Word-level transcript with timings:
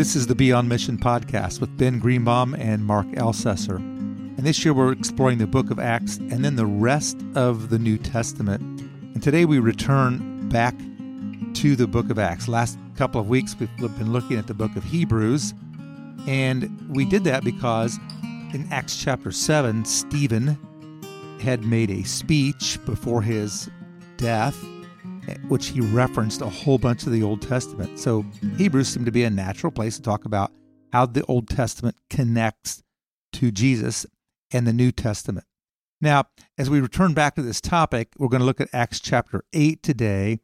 This 0.00 0.16
is 0.16 0.26
the 0.26 0.34
Be 0.34 0.50
on 0.50 0.66
Mission 0.66 0.96
podcast 0.96 1.60
with 1.60 1.76
Ben 1.76 1.98
Greenbaum 1.98 2.54
and 2.54 2.82
Mark 2.82 3.06
Ellcessor. 3.08 3.76
And 3.76 4.38
this 4.38 4.64
year 4.64 4.72
we're 4.72 4.92
exploring 4.92 5.36
the 5.36 5.46
book 5.46 5.70
of 5.70 5.78
Acts 5.78 6.16
and 6.16 6.42
then 6.42 6.56
the 6.56 6.64
rest 6.64 7.18
of 7.34 7.68
the 7.68 7.78
New 7.78 7.98
Testament. 7.98 8.62
And 8.80 9.22
today 9.22 9.44
we 9.44 9.58
return 9.58 10.48
back 10.48 10.74
to 11.56 11.76
the 11.76 11.86
book 11.86 12.08
of 12.08 12.18
Acts. 12.18 12.48
Last 12.48 12.78
couple 12.96 13.20
of 13.20 13.28
weeks 13.28 13.54
we've 13.60 13.76
been 13.76 14.10
looking 14.10 14.38
at 14.38 14.46
the 14.46 14.54
book 14.54 14.74
of 14.74 14.84
Hebrews. 14.84 15.52
And 16.26 16.88
we 16.88 17.04
did 17.04 17.24
that 17.24 17.44
because 17.44 17.98
in 18.54 18.66
Acts 18.70 18.96
chapter 18.96 19.30
7, 19.30 19.84
Stephen 19.84 20.56
had 21.42 21.62
made 21.62 21.90
a 21.90 22.04
speech 22.04 22.78
before 22.86 23.20
his 23.20 23.68
death 24.16 24.58
which 25.48 25.68
he 25.68 25.80
referenced 25.80 26.40
a 26.40 26.48
whole 26.48 26.78
bunch 26.78 27.04
of 27.04 27.12
the 27.12 27.22
Old 27.22 27.42
Testament. 27.42 27.98
So 27.98 28.24
Hebrews 28.56 28.88
seemed 28.88 29.06
to 29.06 29.12
be 29.12 29.24
a 29.24 29.30
natural 29.30 29.70
place 29.72 29.96
to 29.96 30.02
talk 30.02 30.24
about 30.24 30.52
how 30.92 31.06
the 31.06 31.24
Old 31.26 31.48
Testament 31.48 31.96
connects 32.08 32.82
to 33.34 33.50
Jesus 33.50 34.06
and 34.50 34.66
the 34.66 34.72
New 34.72 34.92
Testament. 34.92 35.46
Now, 36.00 36.24
as 36.56 36.70
we 36.70 36.80
return 36.80 37.14
back 37.14 37.34
to 37.34 37.42
this 37.42 37.60
topic, 37.60 38.08
we're 38.18 38.28
going 38.28 38.40
to 38.40 38.46
look 38.46 38.60
at 38.60 38.70
Acts 38.72 39.00
chapter 39.00 39.44
8 39.52 39.82
today 39.82 40.40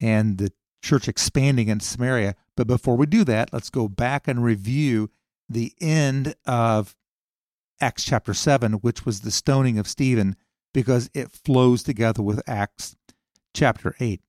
and 0.00 0.38
the 0.38 0.52
church 0.82 1.08
expanding 1.08 1.68
in 1.68 1.80
Samaria. 1.80 2.34
But 2.56 2.66
before 2.66 2.96
we 2.96 3.06
do 3.06 3.24
that, 3.24 3.52
let's 3.52 3.70
go 3.70 3.88
back 3.88 4.28
and 4.28 4.44
review 4.44 5.10
the 5.48 5.72
end 5.80 6.34
of 6.46 6.94
Acts 7.80 8.04
chapter 8.04 8.34
7, 8.34 8.74
which 8.74 9.06
was 9.06 9.20
the 9.20 9.30
stoning 9.30 9.78
of 9.78 9.88
Stephen, 9.88 10.36
because 10.74 11.08
it 11.14 11.30
flows 11.30 11.82
together 11.82 12.22
with 12.22 12.42
Acts 12.46 12.96
chapter 13.54 13.94
8. 13.98 14.20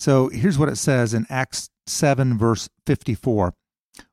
So 0.00 0.30
here's 0.30 0.58
what 0.58 0.70
it 0.70 0.76
says 0.76 1.12
in 1.12 1.26
Acts 1.28 1.68
7, 1.86 2.38
verse 2.38 2.70
54. 2.86 3.54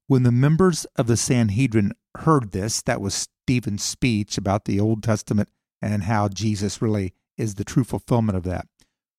When 0.08 0.23
the 0.23 0.34
members 0.34 0.84
of 0.98 1.08
the 1.08 1.16
Sanhedrin 1.16 1.94
heard 2.18 2.52
this, 2.52 2.82
that 2.82 3.00
was 3.00 3.28
Stephen's 3.45 3.84
speech 3.84 4.38
about 4.38 4.66
the 4.66 4.81
Old 4.81 5.02
Testament 5.02 5.50
and 5.81 6.03
how 6.03 6.28
Jesus 6.28 6.81
really 6.81 7.14
is 7.38 7.56
the 7.56 7.64
true 7.64 7.86
fulfillment 7.86 8.38
of 8.38 8.44
that. 8.44 8.67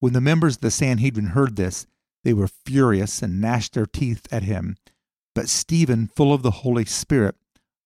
When 0.00 0.12
the 0.12 0.20
members 0.20 0.56
of 0.56 0.60
the 0.60 0.70
Sanhedrin 0.70 1.28
heard 1.28 1.56
this, 1.56 1.86
they 2.22 2.34
were 2.34 2.48
furious 2.48 3.22
and 3.22 3.40
gnashed 3.40 3.72
their 3.72 3.86
teeth 3.86 4.26
at 4.30 4.42
him. 4.42 4.76
But 5.34 5.48
Stephen, 5.48 6.10
full 6.14 6.34
of 6.34 6.42
the 6.42 6.50
Holy 6.50 6.84
Spirit, 6.84 7.36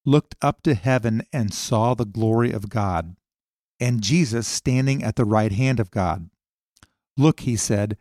looked 0.05 0.34
up 0.43 0.61
to 0.62 0.75
heaven 0.75 1.23
and 1.33 1.55
saw 1.55 1.95
the 1.95 2.05
glory 2.05 2.51
of 2.51 2.69
God, 2.69 3.15
and 3.78 4.03
Jesus 4.03 4.49
standing 4.49 5.05
at 5.05 5.15
the 5.15 5.25
right 5.25 5.53
hand 5.53 5.78
of 5.78 5.93
God. 5.93 6.31
Look, 7.17 7.41
he 7.41 7.55
said, 7.56 7.97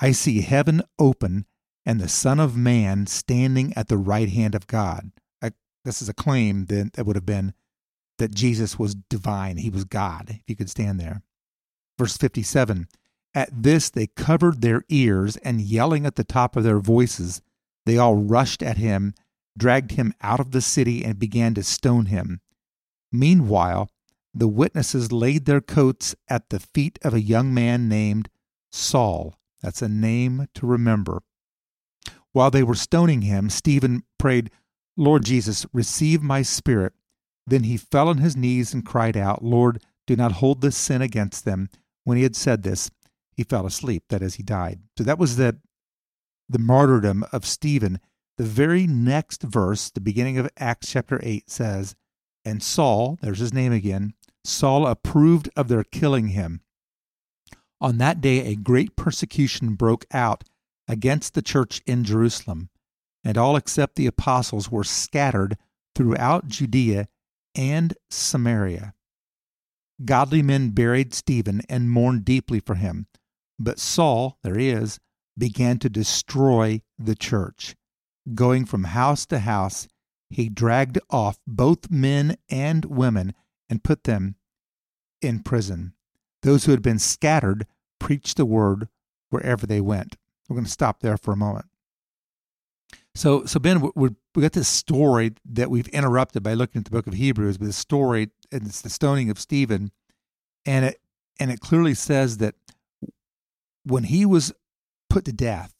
I 0.00 0.12
see 0.12 0.42
heaven 0.42 0.82
open 0.98 1.46
and 1.84 2.00
the 2.00 2.08
Son 2.08 2.38
of 2.38 2.56
Man 2.56 3.06
standing 3.06 3.72
at 3.74 3.88
the 3.88 3.96
right 3.96 4.28
hand 4.28 4.54
of 4.54 4.66
God. 4.66 5.10
I, 5.42 5.52
this 5.84 6.02
is 6.02 6.08
a 6.08 6.14
claim 6.14 6.66
that, 6.66 6.92
that 6.92 7.06
would 7.06 7.16
have 7.16 7.26
been 7.26 7.54
that 8.18 8.34
Jesus 8.34 8.78
was 8.78 8.94
divine. 8.94 9.56
He 9.56 9.70
was 9.70 9.84
God, 9.84 10.26
if 10.30 10.42
you 10.46 10.56
could 10.56 10.70
stand 10.70 11.00
there. 11.00 11.22
Verse 11.98 12.16
57 12.16 12.86
At 13.34 13.50
this 13.62 13.90
they 13.90 14.06
covered 14.06 14.60
their 14.60 14.84
ears, 14.88 15.36
and 15.38 15.60
yelling 15.60 16.06
at 16.06 16.16
the 16.16 16.24
top 16.24 16.56
of 16.56 16.64
their 16.64 16.78
voices, 16.78 17.40
they 17.86 17.96
all 17.96 18.16
rushed 18.16 18.62
at 18.62 18.76
him, 18.76 19.14
dragged 19.56 19.92
him 19.92 20.12
out 20.20 20.40
of 20.40 20.50
the 20.50 20.60
city, 20.60 21.04
and 21.04 21.18
began 21.18 21.54
to 21.54 21.62
stone 21.62 22.06
him. 22.06 22.40
Meanwhile, 23.10 23.90
the 24.34 24.48
witnesses 24.48 25.10
laid 25.10 25.46
their 25.46 25.60
coats 25.60 26.14
at 26.28 26.50
the 26.50 26.60
feet 26.60 26.98
of 27.02 27.14
a 27.14 27.20
young 27.20 27.52
man 27.54 27.88
named 27.88 28.28
Saul. 28.70 29.34
That's 29.62 29.82
a 29.82 29.88
name 29.88 30.48
to 30.54 30.66
remember. 30.66 31.22
While 32.32 32.50
they 32.50 32.62
were 32.62 32.74
stoning 32.74 33.22
him, 33.22 33.50
Stephen 33.50 34.04
prayed, 34.18 34.50
Lord 34.96 35.24
Jesus, 35.24 35.66
receive 35.72 36.22
my 36.22 36.42
spirit. 36.42 36.92
Then 37.46 37.64
he 37.64 37.76
fell 37.76 38.08
on 38.08 38.18
his 38.18 38.36
knees 38.36 38.74
and 38.74 38.84
cried 38.84 39.16
out, 39.16 39.42
Lord, 39.42 39.82
do 40.06 40.16
not 40.16 40.32
hold 40.32 40.60
this 40.60 40.76
sin 40.76 41.02
against 41.02 41.44
them. 41.44 41.70
When 42.04 42.16
he 42.16 42.22
had 42.22 42.36
said 42.36 42.62
this, 42.62 42.90
he 43.32 43.44
fell 43.44 43.66
asleep, 43.66 44.04
that 44.08 44.22
is, 44.22 44.34
he 44.34 44.42
died. 44.42 44.80
So 44.96 45.04
that 45.04 45.18
was 45.18 45.36
the, 45.36 45.58
the 46.48 46.58
martyrdom 46.58 47.24
of 47.32 47.46
Stephen. 47.46 48.00
The 48.36 48.44
very 48.44 48.86
next 48.86 49.42
verse, 49.42 49.90
the 49.90 50.00
beginning 50.00 50.38
of 50.38 50.50
Acts 50.58 50.90
chapter 50.92 51.20
8, 51.22 51.50
says, 51.50 51.94
And 52.44 52.62
Saul, 52.62 53.18
there's 53.22 53.38
his 53.38 53.54
name 53.54 53.72
again, 53.72 54.14
Saul 54.44 54.86
approved 54.86 55.50
of 55.56 55.68
their 55.68 55.84
killing 55.84 56.28
him. 56.28 56.62
On 57.80 57.98
that 57.98 58.20
day, 58.20 58.44
a 58.46 58.56
great 58.56 58.96
persecution 58.96 59.74
broke 59.74 60.04
out 60.12 60.44
against 60.88 61.34
the 61.34 61.42
church 61.42 61.80
in 61.86 62.02
Jerusalem, 62.02 62.70
and 63.22 63.38
all 63.38 63.56
except 63.56 63.96
the 63.96 64.06
apostles 64.06 64.70
were 64.70 64.84
scattered 64.84 65.56
throughout 65.94 66.48
Judea 66.48 67.08
and 67.54 67.94
Samaria. 68.10 68.94
Godly 70.04 70.42
men 70.42 70.70
buried 70.70 71.12
Stephen 71.12 71.62
and 71.68 71.90
mourned 71.90 72.24
deeply 72.24 72.60
for 72.60 72.76
him, 72.76 73.06
but 73.58 73.78
Saul, 73.78 74.38
there 74.42 74.56
he 74.56 74.70
is, 74.70 74.98
began 75.36 75.78
to 75.78 75.88
destroy 75.88 76.82
the 76.98 77.14
church. 77.14 77.76
Going 78.34 78.64
from 78.64 78.84
house 78.84 79.26
to 79.26 79.40
house, 79.40 79.88
he 80.30 80.48
dragged 80.48 80.98
off 81.10 81.38
both 81.46 81.90
men 81.90 82.36
and 82.48 82.84
women 82.84 83.34
and 83.68 83.84
put 83.84 84.04
them 84.04 84.36
in 85.20 85.40
prison. 85.42 85.94
Those 86.42 86.64
who 86.64 86.70
had 86.70 86.82
been 86.82 86.98
scattered 86.98 87.66
preached 87.98 88.36
the 88.36 88.46
word 88.46 88.88
wherever 89.30 89.66
they 89.66 89.80
went. 89.80 90.16
We're 90.48 90.54
going 90.54 90.64
to 90.64 90.70
stop 90.70 91.00
there 91.00 91.16
for 91.16 91.32
a 91.32 91.36
moment. 91.36 91.66
So, 93.14 93.44
so 93.44 93.58
Ben, 93.58 93.80
we 93.94 94.10
we 94.34 94.42
got 94.42 94.52
this 94.52 94.68
story 94.68 95.32
that 95.44 95.70
we've 95.70 95.88
interrupted 95.88 96.42
by 96.42 96.54
looking 96.54 96.78
at 96.78 96.84
the 96.84 96.92
book 96.92 97.08
of 97.08 97.14
Hebrews, 97.14 97.58
but 97.58 97.66
the 97.66 97.72
story, 97.72 98.30
and 98.52 98.64
it's 98.66 98.80
the 98.80 98.90
stoning 98.90 99.28
of 99.28 99.40
Stephen, 99.40 99.90
and 100.64 100.84
it 100.84 101.00
and 101.40 101.50
it 101.50 101.60
clearly 101.60 101.94
says 101.94 102.38
that 102.38 102.54
when 103.84 104.04
he 104.04 104.24
was 104.24 104.52
put 105.10 105.24
to 105.24 105.32
death, 105.32 105.72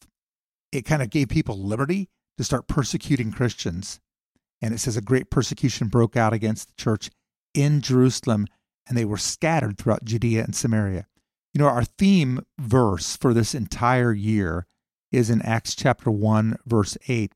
it 0.71 0.81
kind 0.81 1.01
of 1.01 1.09
gave 1.09 1.29
people 1.29 1.57
liberty 1.57 2.09
to 2.37 2.43
start 2.43 2.67
persecuting 2.67 3.31
Christians. 3.31 3.99
And 4.61 4.73
it 4.73 4.79
says 4.79 4.97
a 4.97 5.01
great 5.01 5.29
persecution 5.29 5.87
broke 5.87 6.17
out 6.17 6.33
against 6.33 6.67
the 6.67 6.73
church 6.73 7.09
in 7.53 7.81
Jerusalem, 7.81 8.47
and 8.89 8.97
they 8.97 9.05
were 9.05 9.17
scattered 9.17 9.77
throughout 9.77 10.03
Judea 10.03 10.43
and 10.43 10.55
Samaria. 10.55 11.07
You 11.53 11.59
know, 11.59 11.67
our 11.67 11.83
theme 11.83 12.41
verse 12.59 13.15
for 13.15 13.33
this 13.33 13.55
entire 13.55 14.11
year 14.11 14.65
is 15.11 15.29
in 15.29 15.41
Acts 15.43 15.75
chapter 15.75 16.11
1, 16.11 16.57
verse 16.65 16.97
8, 17.07 17.31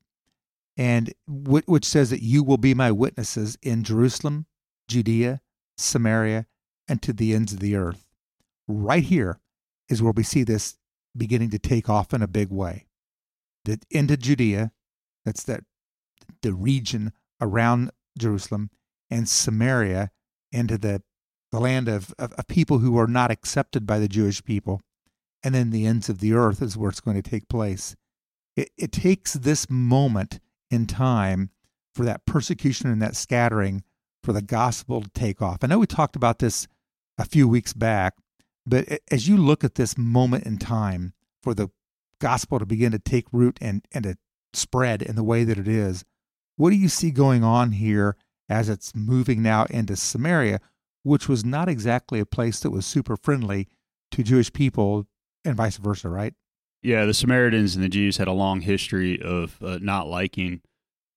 and 0.76 1.14
which 1.26 1.84
says 1.84 2.10
that 2.10 2.22
you 2.22 2.42
will 2.42 2.58
be 2.58 2.74
my 2.74 2.90
witnesses 2.90 3.56
in 3.62 3.84
Jerusalem, 3.84 4.46
Judea, 4.88 5.40
Samaria, 5.78 6.46
and 6.88 7.00
to 7.02 7.12
the 7.12 7.32
ends 7.34 7.52
of 7.52 7.60
the 7.60 7.76
earth. 7.76 8.08
Right 8.68 9.04
here 9.04 9.40
is 9.88 10.02
where 10.02 10.12
we 10.12 10.22
see 10.22 10.42
this 10.42 10.76
beginning 11.16 11.50
to 11.50 11.58
take 11.58 11.88
off 11.88 12.12
in 12.12 12.22
a 12.22 12.28
big 12.28 12.50
way. 12.50 12.86
The 13.64 13.80
into 13.90 14.16
Judea, 14.16 14.72
that's 15.24 15.44
that 15.44 15.64
the 16.42 16.52
region 16.52 17.12
around 17.40 17.90
Jerusalem, 18.18 18.70
and 19.10 19.28
Samaria 19.28 20.10
into 20.52 20.78
the 20.78 21.02
the 21.54 21.60
land 21.60 21.88
of, 21.88 22.12
of, 22.18 22.32
of, 22.32 22.46
people 22.48 22.78
who 22.78 22.98
are 22.98 23.06
not 23.06 23.30
accepted 23.30 23.86
by 23.86 23.98
the 23.98 24.08
Jewish 24.08 24.42
people. 24.42 24.80
And 25.42 25.54
then 25.54 25.70
the 25.70 25.86
ends 25.86 26.08
of 26.08 26.18
the 26.18 26.32
earth 26.32 26.60
is 26.60 26.76
where 26.76 26.90
it's 26.90 27.00
going 27.00 27.20
to 27.20 27.30
take 27.30 27.48
place. 27.48 27.94
It, 28.56 28.70
it 28.76 28.92
takes 28.92 29.34
this 29.34 29.70
moment 29.70 30.40
in 30.70 30.86
time 30.86 31.50
for 31.94 32.04
that 32.04 32.26
persecution 32.26 32.90
and 32.90 33.00
that 33.02 33.14
scattering 33.14 33.84
for 34.22 34.32
the 34.32 34.42
gospel 34.42 35.02
to 35.02 35.10
take 35.10 35.40
off. 35.40 35.58
I 35.62 35.68
know 35.68 35.78
we 35.78 35.86
talked 35.86 36.16
about 36.16 36.40
this 36.40 36.66
a 37.18 37.24
few 37.24 37.46
weeks 37.46 37.72
back, 37.72 38.14
but 38.66 38.88
as 39.10 39.28
you 39.28 39.36
look 39.36 39.62
at 39.62 39.76
this 39.76 39.96
moment 39.96 40.44
in 40.44 40.58
time 40.58 41.12
for 41.42 41.54
the 41.54 41.68
gospel 42.20 42.58
to 42.58 42.66
begin 42.66 42.90
to 42.92 42.98
take 42.98 43.26
root 43.30 43.58
and, 43.60 43.86
and 43.92 44.04
to 44.04 44.16
spread 44.54 45.02
in 45.02 45.14
the 45.14 45.22
way 45.22 45.44
that 45.44 45.58
it 45.58 45.68
is, 45.68 46.04
what 46.56 46.70
do 46.70 46.76
you 46.76 46.88
see 46.88 47.10
going 47.10 47.44
on 47.44 47.72
here 47.72 48.16
as 48.48 48.68
it's 48.68 48.94
moving 48.94 49.42
now 49.42 49.66
into 49.66 49.94
Samaria? 49.94 50.60
Which 51.04 51.28
was 51.28 51.44
not 51.44 51.68
exactly 51.68 52.18
a 52.18 52.26
place 52.26 52.58
that 52.60 52.70
was 52.70 52.84
super 52.84 53.16
friendly 53.16 53.68
to 54.10 54.24
Jewish 54.24 54.52
people 54.52 55.06
and 55.44 55.54
vice 55.54 55.76
versa, 55.76 56.08
right? 56.08 56.34
Yeah, 56.82 57.04
the 57.04 57.14
Samaritans 57.14 57.76
and 57.76 57.84
the 57.84 57.88
Jews 57.88 58.16
had 58.16 58.28
a 58.28 58.32
long 58.32 58.60
history 58.60 59.20
of 59.22 59.56
uh, 59.62 59.78
not 59.80 60.08
liking 60.08 60.60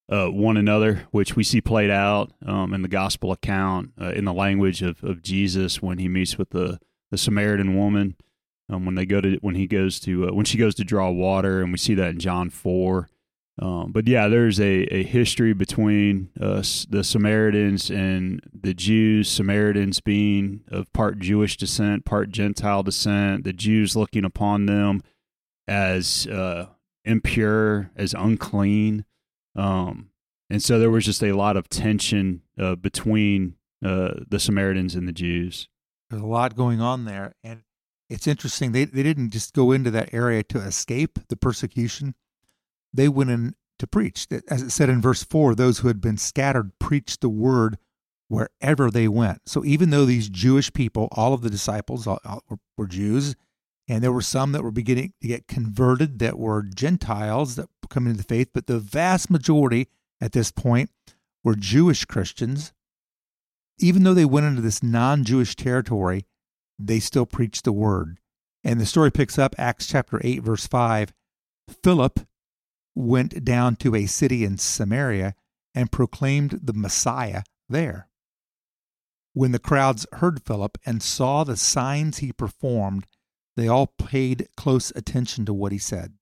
uh, 0.10 0.28
one 0.28 0.56
another, 0.56 1.08
which 1.12 1.36
we 1.36 1.44
see 1.44 1.60
played 1.60 1.90
out 1.90 2.32
um, 2.46 2.74
in 2.74 2.82
the 2.82 2.88
gospel 2.88 3.32
account 3.32 3.92
uh, 4.00 4.12
in 4.12 4.26
the 4.26 4.34
language 4.34 4.82
of, 4.82 5.04
of 5.04 5.22
Jesus 5.22 5.82
when 5.82 5.98
he 5.98 6.08
meets 6.08 6.38
with 6.38 6.52
the, 6.52 6.80
the 7.12 7.18
Samaritan 7.18 7.76
woman. 7.76 8.16
Um, 8.70 8.86
when 8.86 8.96
they 8.96 9.06
go 9.06 9.22
to 9.22 9.38
when 9.38 9.56
he 9.56 9.66
goes 9.66 9.98
to 10.02 10.28
uh, 10.28 10.34
when 10.34 10.44
she 10.44 10.58
goes 10.58 10.76
to 10.76 10.84
draw 10.84 11.10
water, 11.10 11.62
and 11.62 11.72
we 11.72 11.78
see 11.78 11.94
that 11.94 12.10
in 12.10 12.20
John 12.20 12.50
four. 12.50 13.08
Um, 13.60 13.92
but 13.92 14.08
yeah, 14.08 14.28
there's 14.28 14.60
a, 14.60 14.84
a 14.94 15.04
history 15.04 15.54
between 15.54 16.30
uh, 16.40 16.64
the 16.90 17.04
Samaritans 17.04 17.90
and 17.90 18.42
the 18.54 18.74
Jews, 18.74 19.28
Samaritans 19.30 20.00
being 20.00 20.62
of 20.70 20.92
part 20.94 21.20
Jewish 21.20 21.58
descent, 21.58 22.06
part 22.06 22.30
Gentile 22.30 22.84
descent, 22.84 23.44
the 23.44 23.54
Jews 23.54 23.96
looking 23.96 24.26
upon 24.26 24.68
them 24.68 25.02
as 25.68 26.28
uh, 26.28 26.68
impure, 27.04 27.92
as 27.96 28.14
unclean. 28.14 29.06
Um, 29.56 30.12
And 30.50 30.64
so 30.64 30.80
there 30.80 30.92
was 30.92 31.06
just 31.06 31.24
a 31.24 31.34
lot 31.34 31.58
of 31.58 31.68
tension 31.68 32.42
uh, 32.58 32.76
between 32.76 33.56
uh, 33.84 34.14
the 34.30 34.40
Samaritans 34.40 34.96
and 34.96 35.08
the 35.08 35.12
Jews. 35.12 35.68
There's 36.10 36.22
a 36.22 36.26
lot 36.26 36.56
going 36.56 36.80
on 36.80 37.06
there. 37.06 37.34
And 37.44 37.64
it's 38.10 38.28
interesting. 38.28 38.72
They, 38.72 38.86
they 38.86 39.04
didn't 39.04 39.32
just 39.32 39.54
go 39.54 39.72
into 39.72 39.92
that 39.92 40.14
area 40.14 40.44
to 40.44 40.60
escape 40.60 41.20
the 41.28 41.36
persecution, 41.36 42.16
they 42.98 43.08
went 43.08 43.30
in 43.30 43.56
to 43.80 43.88
preach. 43.88 44.28
As 44.50 44.62
it 44.62 44.72
said 44.72 44.90
in 44.90 45.02
verse 45.02 45.24
4, 45.24 45.56
those 45.56 45.80
who 45.80 45.88
had 45.88 46.02
been 46.02 46.18
scattered 46.18 46.78
preached 46.80 47.22
the 47.22 47.30
word 47.30 47.78
wherever 48.28 48.92
they 48.92 49.08
went. 49.08 49.42
So 49.46 49.64
even 49.64 49.90
though 49.90 50.06
these 50.06 50.30
Jewish 50.30 50.74
people, 50.74 51.08
all 51.12 51.34
of 51.34 51.42
the 51.42 51.50
disciples 51.50 52.06
were, 52.06 52.88
Jews, 52.88 53.36
and 53.88 54.04
there 54.04 54.12
were 54.12 54.22
some 54.22 54.52
that 54.52 54.64
were 54.64 54.72
beginning 54.72 55.14
to 55.22 55.28
get 55.28 55.48
converted 55.48 56.20
that 56.20 56.38
were 56.38 56.64
Gentiles 56.64 57.56
that 57.56 57.70
coming 57.90 58.12
into 58.12 58.24
the 58.24 58.28
faith, 58.28 58.50
but 58.54 58.68
the 58.68 58.80
vast 58.80 59.30
majority 59.30 59.88
at 60.20 60.34
this 60.34 60.52
point 60.52 60.90
were 61.44 61.56
Jewish 61.56 62.04
Christians. 62.04 62.74
Even 63.80 64.04
though 64.04 64.14
they 64.14 64.26
went 64.26 64.46
into 64.46 64.62
this 64.62 64.84
non 64.84 65.24
Jewish 65.24 65.56
territory, 65.56 66.26
they 66.78 67.00
still 67.00 67.26
preached 67.26 67.64
the 67.64 67.72
word. 67.72 68.18
And 68.64 68.82
the 68.82 68.86
story 68.86 69.12
picks 69.12 69.38
up 69.38 69.56
Acts 69.58 69.88
chapter 69.88 70.20
8, 70.22 70.42
verse 70.44 70.68
5. 70.68 71.14
Philip 71.84 72.20
went 72.98 73.46
down 73.46 73.76
to 73.76 73.96
a 73.96 74.08
city 74.08 74.44
in 74.44 74.58
Samaria 74.58 75.36
and 75.76 75.92
proclaimed 75.92 76.60
the 76.64 76.74
Messiah 76.74 77.44
there. 77.70 78.10
When 79.34 79.52
the 79.52 79.60
crowds 79.60 80.08
heard 80.14 80.42
Philip 80.44 80.80
and 80.84 81.04
saw 81.04 81.44
the 81.44 81.58
signs 81.58 82.18
he 82.18 82.34
performed, 82.34 83.06
they 83.56 83.68
all 83.68 83.88
paid 83.88 84.48
close 84.58 84.92
attention 84.96 85.46
to 85.46 85.54
what 85.54 85.72
he 85.72 85.78
said. 85.78 86.14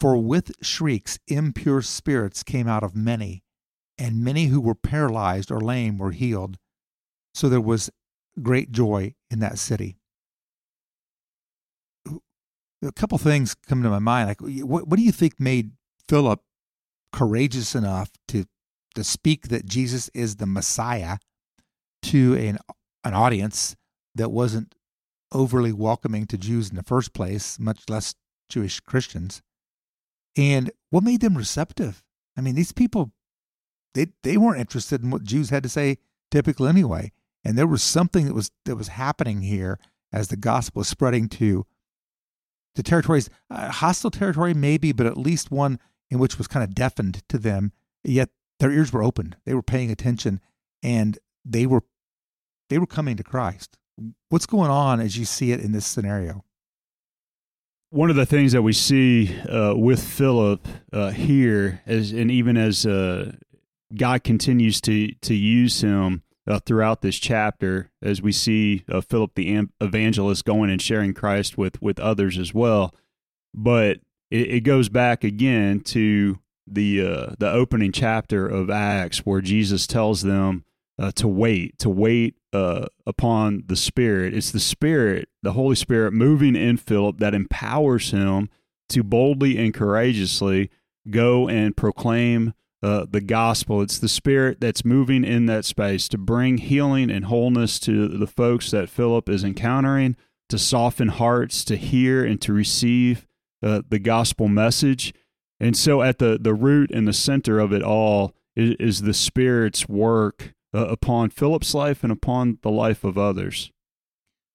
For 0.00 0.16
with 0.16 0.52
shrieks, 0.60 1.18
impure 1.28 1.80
spirits 1.80 2.42
came 2.42 2.66
out 2.66 2.82
of 2.82 2.96
many, 2.96 3.44
and 3.96 4.24
many 4.24 4.46
who 4.46 4.60
were 4.60 4.74
paralyzed 4.74 5.50
or 5.50 5.60
lame 5.60 5.96
were 5.96 6.10
healed. 6.10 6.58
So 7.34 7.48
there 7.48 7.60
was 7.60 7.90
great 8.42 8.72
joy 8.72 9.14
in 9.30 9.38
that 9.40 9.58
city. 9.58 9.95
A 12.82 12.92
couple 12.92 13.18
things 13.18 13.54
come 13.54 13.82
to 13.82 13.90
my 13.90 13.98
mind. 13.98 14.28
Like, 14.28 14.40
what, 14.40 14.86
what 14.88 14.96
do 14.98 15.02
you 15.02 15.12
think 15.12 15.40
made 15.40 15.72
Philip 16.08 16.40
courageous 17.12 17.74
enough 17.74 18.10
to 18.28 18.44
to 18.94 19.04
speak 19.04 19.48
that 19.48 19.66
Jesus 19.66 20.08
is 20.14 20.36
the 20.36 20.46
Messiah 20.46 21.18
to 22.02 22.34
an 22.34 22.58
an 23.04 23.14
audience 23.14 23.76
that 24.14 24.30
wasn't 24.30 24.74
overly 25.32 25.72
welcoming 25.72 26.26
to 26.26 26.38
Jews 26.38 26.70
in 26.70 26.76
the 26.76 26.82
first 26.82 27.12
place, 27.12 27.58
much 27.58 27.84
less 27.88 28.14
Jewish 28.48 28.80
Christians? 28.80 29.42
And 30.36 30.70
what 30.90 31.04
made 31.04 31.20
them 31.20 31.36
receptive? 31.36 32.02
I 32.36 32.42
mean, 32.42 32.54
these 32.54 32.72
people 32.72 33.12
they 33.94 34.08
they 34.22 34.36
weren't 34.36 34.60
interested 34.60 35.02
in 35.02 35.10
what 35.10 35.24
Jews 35.24 35.50
had 35.50 35.62
to 35.62 35.68
say 35.68 35.98
typically 36.30 36.68
anyway. 36.68 37.12
And 37.44 37.56
there 37.56 37.66
was 37.66 37.82
something 37.82 38.26
that 38.26 38.34
was 38.34 38.50
that 38.64 38.76
was 38.76 38.88
happening 38.88 39.42
here 39.42 39.78
as 40.12 40.28
the 40.28 40.36
gospel 40.36 40.80
was 40.80 40.88
spreading 40.88 41.28
to 41.30 41.66
the 42.76 42.82
territories, 42.82 43.28
uh, 43.50 43.70
hostile 43.70 44.10
territory 44.10 44.54
maybe, 44.54 44.92
but 44.92 45.06
at 45.06 45.16
least 45.16 45.50
one 45.50 45.78
in 46.10 46.18
which 46.18 46.38
was 46.38 46.46
kind 46.46 46.62
of 46.62 46.74
deafened 46.74 47.22
to 47.28 47.38
them. 47.38 47.72
Yet 48.04 48.30
their 48.60 48.70
ears 48.70 48.92
were 48.92 49.02
opened; 49.02 49.36
they 49.44 49.54
were 49.54 49.62
paying 49.62 49.90
attention, 49.90 50.40
and 50.82 51.18
they 51.44 51.66
were 51.66 51.82
they 52.70 52.78
were 52.78 52.86
coming 52.86 53.16
to 53.16 53.24
Christ. 53.24 53.76
What's 54.28 54.46
going 54.46 54.70
on 54.70 55.00
as 55.00 55.16
you 55.16 55.24
see 55.24 55.52
it 55.52 55.60
in 55.60 55.72
this 55.72 55.86
scenario? 55.86 56.44
one 57.90 58.10
of 58.10 58.16
the 58.16 58.26
things 58.26 58.52
that 58.52 58.62
we 58.62 58.72
see 58.72 59.34
uh, 59.48 59.74
with 59.74 60.02
Philip 60.02 60.66
uh, 60.92 61.10
here, 61.10 61.82
as 61.86 62.12
and 62.12 62.30
even 62.30 62.56
as 62.56 62.84
uh, 62.84 63.32
God 63.94 64.24
continues 64.24 64.80
to 64.82 65.12
to 65.12 65.34
use 65.34 65.80
him 65.80 66.22
uh, 66.46 66.60
throughout 66.60 67.02
this 67.02 67.16
chapter, 67.16 67.90
as 68.02 68.22
we 68.22 68.32
see 68.32 68.84
uh, 68.88 69.00
Philip 69.00 69.34
the 69.34 69.68
evangelist 69.80 70.44
going 70.44 70.70
and 70.70 70.80
sharing 70.80 71.14
Christ 71.14 71.58
with 71.58 71.80
with 71.82 71.98
others 71.98 72.38
as 72.38 72.54
well. 72.54 72.94
But 73.54 73.98
it, 74.30 74.50
it 74.50 74.60
goes 74.60 74.88
back 74.88 75.24
again 75.24 75.80
to 75.80 76.38
the 76.66 77.06
uh, 77.06 77.34
the 77.38 77.50
opening 77.50 77.92
chapter 77.92 78.46
of 78.46 78.70
Acts, 78.70 79.20
where 79.20 79.40
Jesus 79.40 79.86
tells 79.86 80.22
them 80.22 80.64
uh, 80.98 81.12
to 81.12 81.28
wait, 81.28 81.78
to 81.78 81.90
wait 81.90 82.36
uh, 82.52 82.86
upon 83.06 83.64
the 83.66 83.76
Spirit. 83.76 84.34
It's 84.34 84.50
the 84.50 84.60
Spirit, 84.60 85.28
the 85.42 85.52
Holy 85.52 85.76
Spirit, 85.76 86.12
moving 86.12 86.56
in 86.56 86.76
Philip 86.76 87.18
that 87.18 87.34
empowers 87.34 88.10
him 88.10 88.48
to 88.88 89.02
boldly 89.02 89.58
and 89.58 89.74
courageously 89.74 90.70
go 91.10 91.48
and 91.48 91.76
proclaim 91.76 92.54
uh, 92.82 93.06
the 93.10 93.20
gospel. 93.20 93.82
It's 93.82 93.98
the 93.98 94.08
Spirit 94.08 94.60
that's 94.60 94.84
moving 94.84 95.24
in 95.24 95.46
that 95.46 95.64
space 95.64 96.08
to 96.08 96.18
bring 96.18 96.58
healing 96.58 97.10
and 97.10 97.26
wholeness 97.26 97.78
to 97.80 98.08
the 98.08 98.26
folks 98.26 98.70
that 98.70 98.90
Philip 98.90 99.28
is 99.28 99.44
encountering, 99.44 100.16
to 100.48 100.58
soften 100.58 101.08
hearts, 101.08 101.64
to 101.64 101.76
hear 101.76 102.24
and 102.24 102.40
to 102.42 102.52
receive 102.52 103.26
uh, 103.62 103.82
the 103.88 103.98
gospel 103.98 104.48
message. 104.48 105.12
And 105.58 105.76
so, 105.76 106.02
at 106.02 106.18
the, 106.18 106.38
the 106.40 106.54
root 106.54 106.90
and 106.90 107.08
the 107.08 107.12
center 107.12 107.58
of 107.58 107.72
it 107.72 107.82
all 107.82 108.34
is, 108.54 108.74
is 108.78 109.02
the 109.02 109.14
Spirit's 109.14 109.88
work 109.88 110.54
uh, 110.74 110.86
upon 110.86 111.30
Philip's 111.30 111.74
life 111.74 112.02
and 112.02 112.12
upon 112.12 112.58
the 112.62 112.70
life 112.70 113.04
of 113.04 113.16
others. 113.16 113.72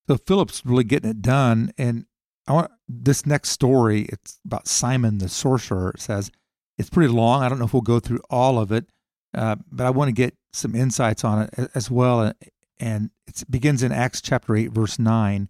So 0.08 0.16
Philip's 0.16 0.64
really 0.64 0.84
getting 0.84 1.10
it 1.10 1.22
done, 1.22 1.72
and 1.78 2.06
I 2.46 2.52
want 2.52 2.70
this 2.88 3.24
next 3.24 3.50
story. 3.50 4.06
It's 4.12 4.40
about 4.44 4.66
Simon 4.66 5.18
the 5.18 5.28
sorcerer. 5.28 5.90
It 5.90 6.00
says 6.00 6.30
it's 6.78 6.90
pretty 6.90 7.12
long. 7.12 7.42
I 7.42 7.48
don't 7.48 7.58
know 7.58 7.64
if 7.64 7.72
we'll 7.72 7.82
go 7.82 8.00
through 8.00 8.20
all 8.30 8.58
of 8.58 8.72
it, 8.72 8.86
uh, 9.34 9.56
but 9.70 9.86
I 9.86 9.90
want 9.90 10.08
to 10.08 10.12
get 10.12 10.36
some 10.52 10.74
insights 10.74 11.24
on 11.24 11.42
it 11.42 11.70
as 11.74 11.90
well. 11.90 12.32
And 12.78 13.10
it 13.26 13.44
begins 13.50 13.82
in 13.82 13.92
Acts 13.92 14.20
chapter 14.20 14.56
eight, 14.56 14.72
verse 14.72 14.98
nine, 14.98 15.48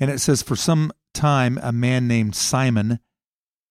and 0.00 0.10
it 0.10 0.20
says, 0.20 0.42
"For 0.42 0.56
some 0.56 0.92
time, 1.12 1.58
a 1.62 1.72
man 1.72 2.08
named 2.08 2.34
Simon 2.34 2.98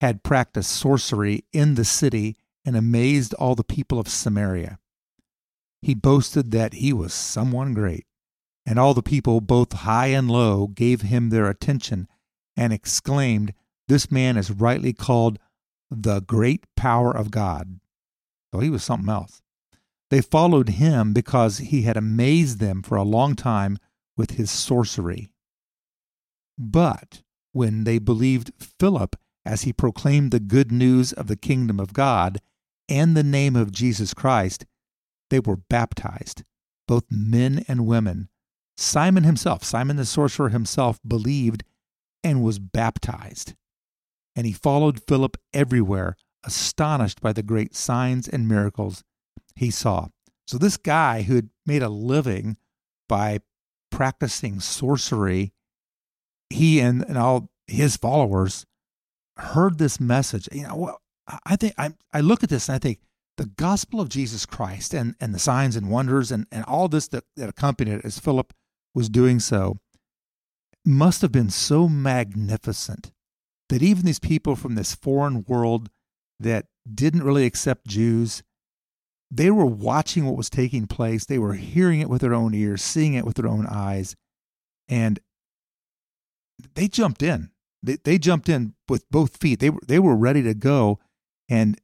had 0.02 0.24
practiced 0.24 0.72
sorcery 0.72 1.46
in 1.52 1.76
the 1.76 1.86
city 1.86 2.38
and 2.66 2.76
amazed 2.78 3.34
all 3.36 3.56
the 3.56 3.64
people 3.64 4.00
of 4.00 4.08
Samaria." 4.08 4.80
He 5.82 5.94
boasted 5.94 6.52
that 6.52 6.76
he 6.76 6.94
was 6.94 7.14
someone 7.14 7.74
great, 7.74 8.06
and 8.66 8.80
all 8.80 8.94
the 8.94 9.04
people, 9.04 9.42
both 9.42 9.74
high 9.74 10.08
and 10.08 10.32
low, 10.32 10.68
gave 10.68 11.02
him 11.02 11.30
their 11.30 11.50
attention 11.50 12.08
and 12.56 12.72
exclaimed, 12.72 13.54
This 13.90 14.10
man 14.10 14.38
is 14.38 14.50
rightly 14.50 14.94
called 14.94 15.40
the 16.02 16.22
great 16.22 16.66
power 16.76 17.16
of 17.16 17.32
God. 17.32 17.80
So 18.54 18.60
he 18.60 18.70
was 18.70 18.84
something 18.84 19.10
else. 19.10 19.42
They 20.10 20.22
followed 20.22 20.70
him 20.70 21.14
because 21.14 21.58
he 21.58 21.84
had 21.84 21.98
amazed 21.98 22.60
them 22.60 22.84
for 22.84 22.96
a 22.96 23.04
long 23.04 23.36
time 23.36 23.78
with 24.16 24.32
his 24.32 24.52
sorcery. 24.52 25.30
But 26.58 27.24
when 27.52 27.84
they 27.84 27.98
believed 27.98 28.52
Philip 28.60 29.16
as 29.46 29.64
he 29.64 29.74
proclaimed 29.74 30.32
the 30.32 30.40
good 30.40 30.72
news 30.72 31.14
of 31.14 31.28
the 31.28 31.36
kingdom 31.36 31.80
of 31.80 31.94
God 31.94 32.40
and 32.88 33.18
the 33.18 33.24
name 33.24 33.56
of 33.56 33.72
Jesus 33.72 34.14
Christ, 34.14 34.66
they 35.30 35.40
were 35.40 35.58
baptized, 35.58 36.44
both 36.88 37.06
men 37.10 37.66
and 37.68 37.88
women. 37.88 38.30
Simon 38.78 39.24
himself, 39.24 39.64
Simon 39.64 39.98
the 39.98 40.06
sorcerer 40.06 40.50
himself, 40.50 41.00
believed 41.08 41.64
and 42.24 42.44
was 42.44 42.60
baptized. 42.60 43.56
And 44.36 44.48
he 44.48 44.54
followed 44.54 45.04
Philip 45.04 45.38
everywhere, 45.54 46.16
astonished 46.44 47.22
by 47.22 47.34
the 47.34 47.44
great 47.44 47.76
signs 47.76 48.28
and 48.28 48.48
miracles 48.48 49.04
he 49.56 49.70
saw. 49.70 50.08
So, 50.48 50.58
this 50.58 50.78
guy 50.78 51.22
who 51.22 51.36
had 51.36 51.50
made 51.66 51.84
a 51.84 51.90
living 51.90 52.58
by 53.08 53.40
practicing 53.92 54.60
sorcery, 54.60 55.54
he 56.50 56.80
and, 56.80 57.04
and 57.08 57.18
all 57.18 57.50
his 57.68 57.96
followers 57.96 58.66
heard 59.38 59.78
this 59.78 60.00
message. 60.00 60.50
You 60.52 60.64
know, 60.64 60.98
I 61.46 61.56
think 61.56 61.76
I, 61.78 61.92
I 62.12 62.22
look 62.22 62.44
at 62.44 62.50
this 62.50 62.68
and 62.68 62.76
I 62.76 62.80
think, 62.80 63.00
the 63.38 63.46
gospel 63.46 64.00
of 64.00 64.10
Jesus 64.10 64.46
Christ 64.46 64.94
and, 64.94 65.16
and 65.20 65.34
the 65.34 65.40
signs 65.40 65.76
and 65.76 65.90
wonders 65.90 66.32
and, 66.32 66.46
and 66.52 66.64
all 66.66 66.88
this 66.88 67.08
that, 67.08 67.24
that 67.36 67.50
accompanied 67.50 67.96
it 67.96 68.06
as 68.06 68.20
Philip 68.20 68.54
was 68.94 69.10
doing 69.10 69.40
so 69.40 69.80
must 70.86 71.22
have 71.22 71.32
been 71.32 71.50
so 71.50 71.88
magnificent 71.88 73.12
that 73.74 73.82
even 73.82 74.06
these 74.06 74.20
people 74.20 74.56
from 74.56 74.76
this 74.76 74.94
foreign 74.94 75.44
world 75.48 75.90
that 76.40 76.68
didn't 76.94 77.24
really 77.24 77.48
accept 77.48 77.88
Jews, 77.88 78.44
they 79.32 79.50
were 79.50 79.66
watching 79.66 80.26
what 80.26 80.38
was 80.38 80.48
taking 80.48 80.86
place. 80.86 81.26
They 81.26 81.40
were 81.40 81.56
hearing 81.56 82.00
it 82.00 82.08
with 82.08 82.22
their 82.22 82.36
own 82.36 82.54
ears, 82.54 82.84
seeing 82.84 83.16
it 83.16 83.26
with 83.26 83.36
their 83.36 83.48
own 83.48 83.66
eyes, 83.66 84.16
and 84.88 85.20
they 86.76 86.88
jumped 86.88 87.24
in. 87.24 87.50
They, 87.82 87.98
they 88.04 88.20
jumped 88.20 88.48
in 88.48 88.76
with 88.88 89.10
both 89.10 89.38
feet. 89.38 89.60
They 89.60 89.72
were, 89.72 89.82
they 89.88 89.98
were 89.98 90.16
ready 90.16 90.44
to 90.44 90.54
go. 90.54 91.00
And 91.50 91.82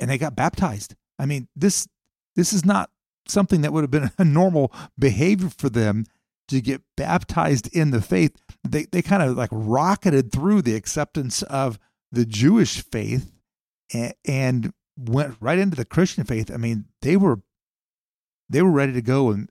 and 0.00 0.10
they 0.10 0.18
got 0.18 0.34
baptized. 0.34 0.96
I 1.16 1.26
mean, 1.26 1.46
this 1.54 1.86
this 2.34 2.52
is 2.52 2.64
not 2.64 2.90
something 3.28 3.60
that 3.60 3.72
would 3.72 3.82
have 3.82 3.90
been 3.92 4.10
a 4.18 4.24
normal 4.24 4.72
behavior 4.98 5.48
for 5.48 5.68
them 5.68 6.06
to 6.48 6.60
get 6.60 6.82
baptized 6.96 7.72
in 7.72 7.92
the 7.92 8.02
faith. 8.02 8.36
They 8.64 8.86
they 8.90 9.02
kind 9.02 9.22
of 9.22 9.36
like 9.36 9.50
rocketed 9.52 10.32
through 10.32 10.62
the 10.62 10.74
acceptance 10.74 11.42
of 11.42 11.78
the 12.10 12.24
Jewish 12.24 12.82
faith 12.82 13.32
and, 13.92 14.14
and 14.26 14.72
went 14.96 15.36
right 15.40 15.58
into 15.58 15.76
the 15.76 15.84
Christian 15.84 16.24
faith. 16.24 16.50
I 16.52 16.56
mean, 16.56 16.86
they 17.02 17.16
were 17.16 17.40
they 18.48 18.62
were 18.62 18.70
ready 18.70 18.92
to 18.94 19.02
go, 19.02 19.30
and 19.30 19.48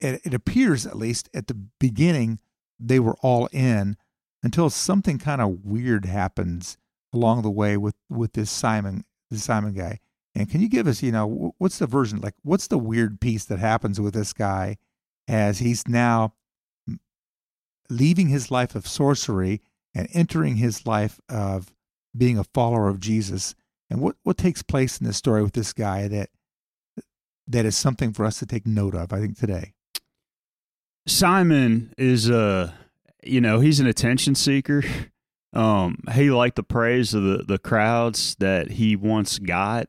it, 0.00 0.20
it 0.24 0.34
appears, 0.34 0.86
at 0.86 0.96
least 0.96 1.28
at 1.34 1.46
the 1.46 1.54
beginning, 1.78 2.38
they 2.78 3.00
were 3.00 3.16
all 3.20 3.48
in 3.52 3.96
until 4.42 4.70
something 4.70 5.18
kind 5.18 5.40
of 5.40 5.64
weird 5.64 6.06
happens 6.06 6.78
along 7.12 7.42
the 7.42 7.50
way 7.50 7.76
with 7.76 7.94
with 8.08 8.32
this 8.34 8.50
Simon 8.50 9.04
the 9.30 9.38
Simon 9.38 9.74
guy. 9.74 9.98
And 10.34 10.48
can 10.48 10.60
you 10.60 10.68
give 10.68 10.86
us, 10.86 11.02
you 11.02 11.10
know, 11.10 11.54
what's 11.58 11.78
the 11.78 11.86
version 11.86 12.20
like? 12.20 12.34
What's 12.42 12.68
the 12.68 12.78
weird 12.78 13.20
piece 13.20 13.44
that 13.46 13.58
happens 13.58 14.00
with 14.00 14.14
this 14.14 14.32
guy 14.32 14.78
as 15.26 15.58
he's 15.58 15.86
now 15.88 16.34
leaving 17.90 18.28
his 18.28 18.50
life 18.50 18.74
of 18.74 18.86
sorcery 18.86 19.60
and 19.94 20.08
entering 20.12 20.56
his 20.56 20.86
life 20.86 21.20
of 21.28 21.72
being 22.16 22.38
a 22.38 22.44
follower 22.44 22.88
of 22.88 23.00
Jesus? 23.00 23.54
And 23.88 24.00
what 24.00 24.16
what 24.22 24.38
takes 24.38 24.62
place 24.62 24.98
in 24.98 25.06
this 25.06 25.16
story 25.16 25.42
with 25.42 25.52
this 25.52 25.72
guy 25.72 26.08
that 26.08 26.30
that 27.48 27.64
is 27.64 27.76
something 27.76 28.12
for 28.12 28.24
us 28.24 28.38
to 28.38 28.46
take 28.46 28.66
note 28.66 28.94
of? 28.94 29.12
I 29.12 29.20
think 29.20 29.38
today. 29.38 29.74
Simon 31.06 31.92
is 31.98 32.30
a, 32.30 32.74
you 33.24 33.40
know, 33.40 33.60
he's 33.60 33.80
an 33.80 33.86
attention 33.86 34.34
seeker. 34.34 34.82
Um, 35.52 35.98
he 36.12 36.30
liked 36.30 36.56
the 36.56 36.62
praise 36.62 37.12
of 37.12 37.24
the, 37.24 37.44
the 37.46 37.58
crowds 37.58 38.36
that 38.38 38.72
he 38.72 38.94
once 38.94 39.40
got 39.40 39.88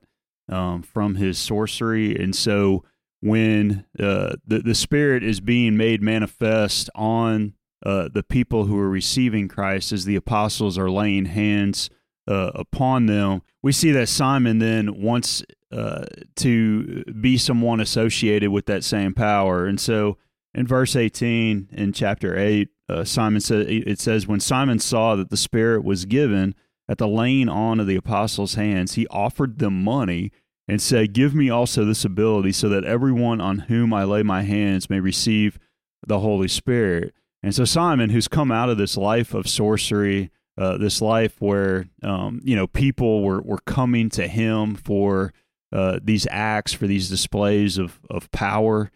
um, 0.49 0.81
from 0.81 1.15
his 1.15 1.37
sorcery. 1.37 2.15
And 2.15 2.35
so 2.35 2.83
when 3.21 3.85
uh, 3.99 4.37
the, 4.45 4.59
the 4.59 4.73
Spirit 4.73 5.23
is 5.23 5.39
being 5.39 5.77
made 5.77 6.01
manifest 6.01 6.89
on 6.95 7.53
uh, 7.83 8.09
the 8.13 8.23
people 8.23 8.65
who 8.65 8.77
are 8.77 8.89
receiving 8.89 9.47
Christ 9.47 9.91
as 9.91 10.05
the 10.05 10.15
apostles 10.15 10.77
are 10.77 10.89
laying 10.89 11.25
hands 11.25 11.89
uh, 12.27 12.51
upon 12.53 13.07
them, 13.07 13.41
we 13.61 13.71
see 13.71 13.91
that 13.91 14.09
Simon 14.09 14.59
then 14.59 15.01
wants 15.01 15.43
uh, 15.71 16.05
to 16.37 17.03
be 17.05 17.37
someone 17.37 17.79
associated 17.79 18.51
with 18.51 18.65
that 18.67 18.83
same 18.83 19.13
power. 19.13 19.65
And 19.65 19.79
so 19.79 20.17
in 20.53 20.67
verse 20.67 20.95
18 20.95 21.69
in 21.71 21.93
chapter 21.93 22.37
8, 22.37 22.69
uh, 22.89 23.03
Simon 23.03 23.41
said, 23.41 23.67
it 23.69 23.99
says, 23.99 24.27
When 24.27 24.39
Simon 24.39 24.79
saw 24.79 25.15
that 25.15 25.29
the 25.29 25.37
Spirit 25.37 25.83
was 25.83 26.05
given 26.05 26.55
at 26.89 26.97
the 26.97 27.07
laying 27.07 27.47
on 27.47 27.79
of 27.79 27.87
the 27.87 27.95
apostles' 27.95 28.55
hands, 28.55 28.95
he 28.95 29.07
offered 29.07 29.59
them 29.59 29.83
money 29.83 30.31
and 30.67 30.81
said, 30.81 31.13
Give 31.13 31.33
me 31.33 31.49
also 31.49 31.85
this 31.85 32.03
ability 32.03 32.51
so 32.51 32.69
that 32.69 32.83
everyone 32.83 33.39
on 33.39 33.59
whom 33.59 33.93
I 33.93 34.03
lay 34.03 34.23
my 34.23 34.43
hands 34.43 34.89
may 34.89 34.99
receive 34.99 35.57
the 36.05 36.19
Holy 36.19 36.47
Spirit. 36.47 37.13
And 37.43 37.55
so 37.55 37.65
Simon, 37.65 38.11
who's 38.11 38.27
come 38.27 38.51
out 38.51 38.69
of 38.69 38.77
this 38.77 38.97
life 38.97 39.33
of 39.33 39.47
sorcery, 39.47 40.31
uh, 40.57 40.77
this 40.77 41.01
life 41.01 41.41
where 41.41 41.85
um, 42.03 42.41
you 42.43 42.55
know 42.55 42.67
people 42.67 43.23
were, 43.23 43.41
were 43.41 43.61
coming 43.65 44.09
to 44.11 44.27
him 44.27 44.75
for 44.75 45.33
uh, 45.73 45.99
these 46.03 46.27
acts, 46.29 46.73
for 46.73 46.87
these 46.87 47.09
displays 47.09 47.77
of 47.77 47.99
of 48.09 48.29
power. 48.31 48.91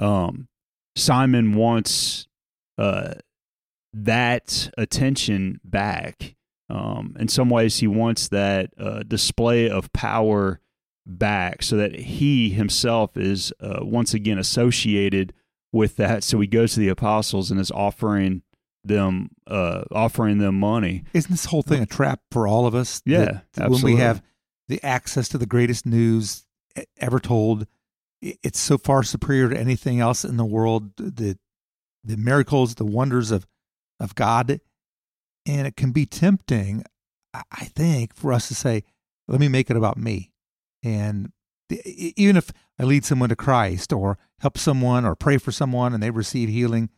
Um, 0.00 0.48
Simon 0.94 1.54
wants 1.54 2.28
uh, 2.76 3.14
that 3.92 4.70
attention 4.76 5.60
back. 5.64 6.36
Um, 6.70 7.16
in 7.18 7.28
some 7.28 7.48
ways, 7.48 7.78
he 7.78 7.86
wants 7.86 8.28
that 8.28 8.70
uh, 8.78 9.02
display 9.02 9.70
of 9.70 9.92
power 9.92 10.60
back 11.06 11.62
so 11.62 11.76
that 11.76 11.94
he 11.94 12.50
himself 12.50 13.16
is 13.16 13.52
uh, 13.60 13.78
once 13.80 14.12
again 14.12 14.38
associated 14.38 15.32
with 15.72 15.96
that. 15.96 16.24
So 16.24 16.40
he 16.40 16.46
goes 16.46 16.74
to 16.74 16.80
the 16.80 16.88
apostles 16.88 17.50
and 17.50 17.60
is 17.60 17.70
offering 17.70 18.42
them 18.84 19.30
uh, 19.46 19.84
offering 19.92 20.38
them 20.38 20.58
money. 20.58 21.04
Isn't 21.12 21.30
this 21.30 21.46
whole 21.46 21.62
thing 21.62 21.82
a 21.82 21.86
trap 21.86 22.20
for 22.30 22.46
all 22.46 22.66
of 22.66 22.74
us? 22.74 23.02
Yeah, 23.04 23.40
when 23.56 23.82
we 23.82 23.96
have 23.96 24.22
the 24.68 24.82
access 24.82 25.28
to 25.30 25.38
the 25.38 25.46
greatest 25.46 25.86
news 25.86 26.46
ever 26.98 27.18
told, 27.20 27.66
it's 28.20 28.58
so 28.58 28.78
far 28.78 29.02
superior 29.02 29.50
to 29.50 29.58
anything 29.58 30.00
else 30.00 30.24
in 30.24 30.36
the 30.36 30.44
world. 30.44 30.96
The 30.96 31.38
the 32.04 32.16
miracles, 32.16 32.76
the 32.76 32.84
wonders 32.84 33.30
of 33.30 33.46
of 34.00 34.14
God, 34.14 34.60
and 35.46 35.66
it 35.66 35.76
can 35.76 35.92
be 35.92 36.06
tempting, 36.06 36.84
I 37.34 37.64
think, 37.64 38.14
for 38.14 38.32
us 38.32 38.48
to 38.48 38.54
say, 38.54 38.84
"Let 39.26 39.40
me 39.40 39.48
make 39.48 39.70
it 39.70 39.76
about 39.76 39.98
me," 39.98 40.32
and 40.82 41.32
even 41.70 42.36
if 42.36 42.50
I 42.78 42.84
lead 42.84 43.04
someone 43.04 43.28
to 43.28 43.36
Christ 43.36 43.92
or 43.92 44.18
help 44.40 44.56
someone 44.56 45.04
or 45.04 45.14
pray 45.14 45.38
for 45.38 45.52
someone 45.52 45.92
and 45.94 46.02
they 46.02 46.10
receive 46.10 46.48
healing, 46.48 46.90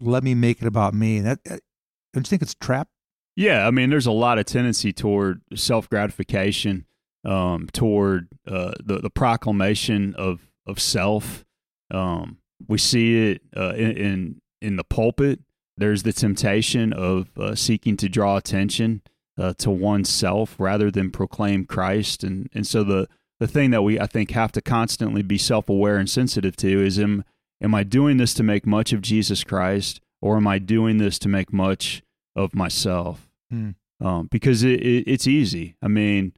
let 0.00 0.24
me 0.24 0.34
make 0.34 0.62
it 0.62 0.66
about 0.66 0.94
me. 0.94 1.18
And 1.18 1.26
that, 1.26 1.44
don't 1.44 2.26
you 2.26 2.30
think 2.30 2.42
it's 2.42 2.54
a 2.54 2.64
trap? 2.64 2.88
Yeah, 3.36 3.66
I 3.66 3.70
mean, 3.70 3.90
there's 3.90 4.06
a 4.06 4.12
lot 4.12 4.38
of 4.38 4.46
tendency 4.46 4.92
toward 4.92 5.42
self 5.54 5.88
gratification, 5.88 6.86
um, 7.24 7.68
toward 7.72 8.28
uh, 8.46 8.72
the 8.84 8.98
the 8.98 9.10
proclamation 9.10 10.14
of 10.16 10.50
of 10.66 10.80
self. 10.80 11.44
Um, 11.90 12.38
we 12.68 12.78
see 12.78 13.30
it 13.30 13.42
uh, 13.56 13.74
in, 13.74 13.96
in, 13.96 14.40
in 14.60 14.76
the 14.76 14.84
pulpit. 14.84 15.40
There's 15.76 16.02
the 16.02 16.12
temptation 16.12 16.92
of 16.92 17.30
uh, 17.38 17.54
seeking 17.54 17.96
to 17.98 18.08
draw 18.08 18.36
attention 18.36 19.00
uh, 19.38 19.54
to 19.58 19.70
oneself 19.70 20.56
rather 20.58 20.90
than 20.90 21.10
proclaim 21.10 21.64
Christ, 21.64 22.24
and 22.24 22.48
and 22.52 22.66
so 22.66 22.84
the 22.84 23.08
the 23.40 23.48
thing 23.48 23.70
that 23.70 23.82
we 23.82 23.98
I 23.98 24.06
think 24.06 24.30
have 24.30 24.52
to 24.52 24.60
constantly 24.60 25.22
be 25.22 25.38
self 25.38 25.68
aware 25.68 25.96
and 25.96 26.08
sensitive 26.08 26.56
to 26.56 26.84
is 26.84 26.98
am 26.98 27.24
am 27.62 27.74
I 27.74 27.82
doing 27.82 28.18
this 28.18 28.34
to 28.34 28.42
make 28.42 28.66
much 28.66 28.92
of 28.92 29.02
Jesus 29.02 29.42
Christ, 29.42 30.00
or 30.20 30.36
am 30.36 30.46
I 30.46 30.58
doing 30.58 30.98
this 30.98 31.18
to 31.20 31.28
make 31.28 31.52
much 31.52 32.02
of 32.36 32.54
myself? 32.54 33.28
Mm. 33.52 33.74
Um, 34.02 34.28
because 34.30 34.62
it, 34.62 34.80
it, 34.80 35.04
it's 35.06 35.26
easy. 35.26 35.76
I 35.82 35.88
mean, 35.88 36.32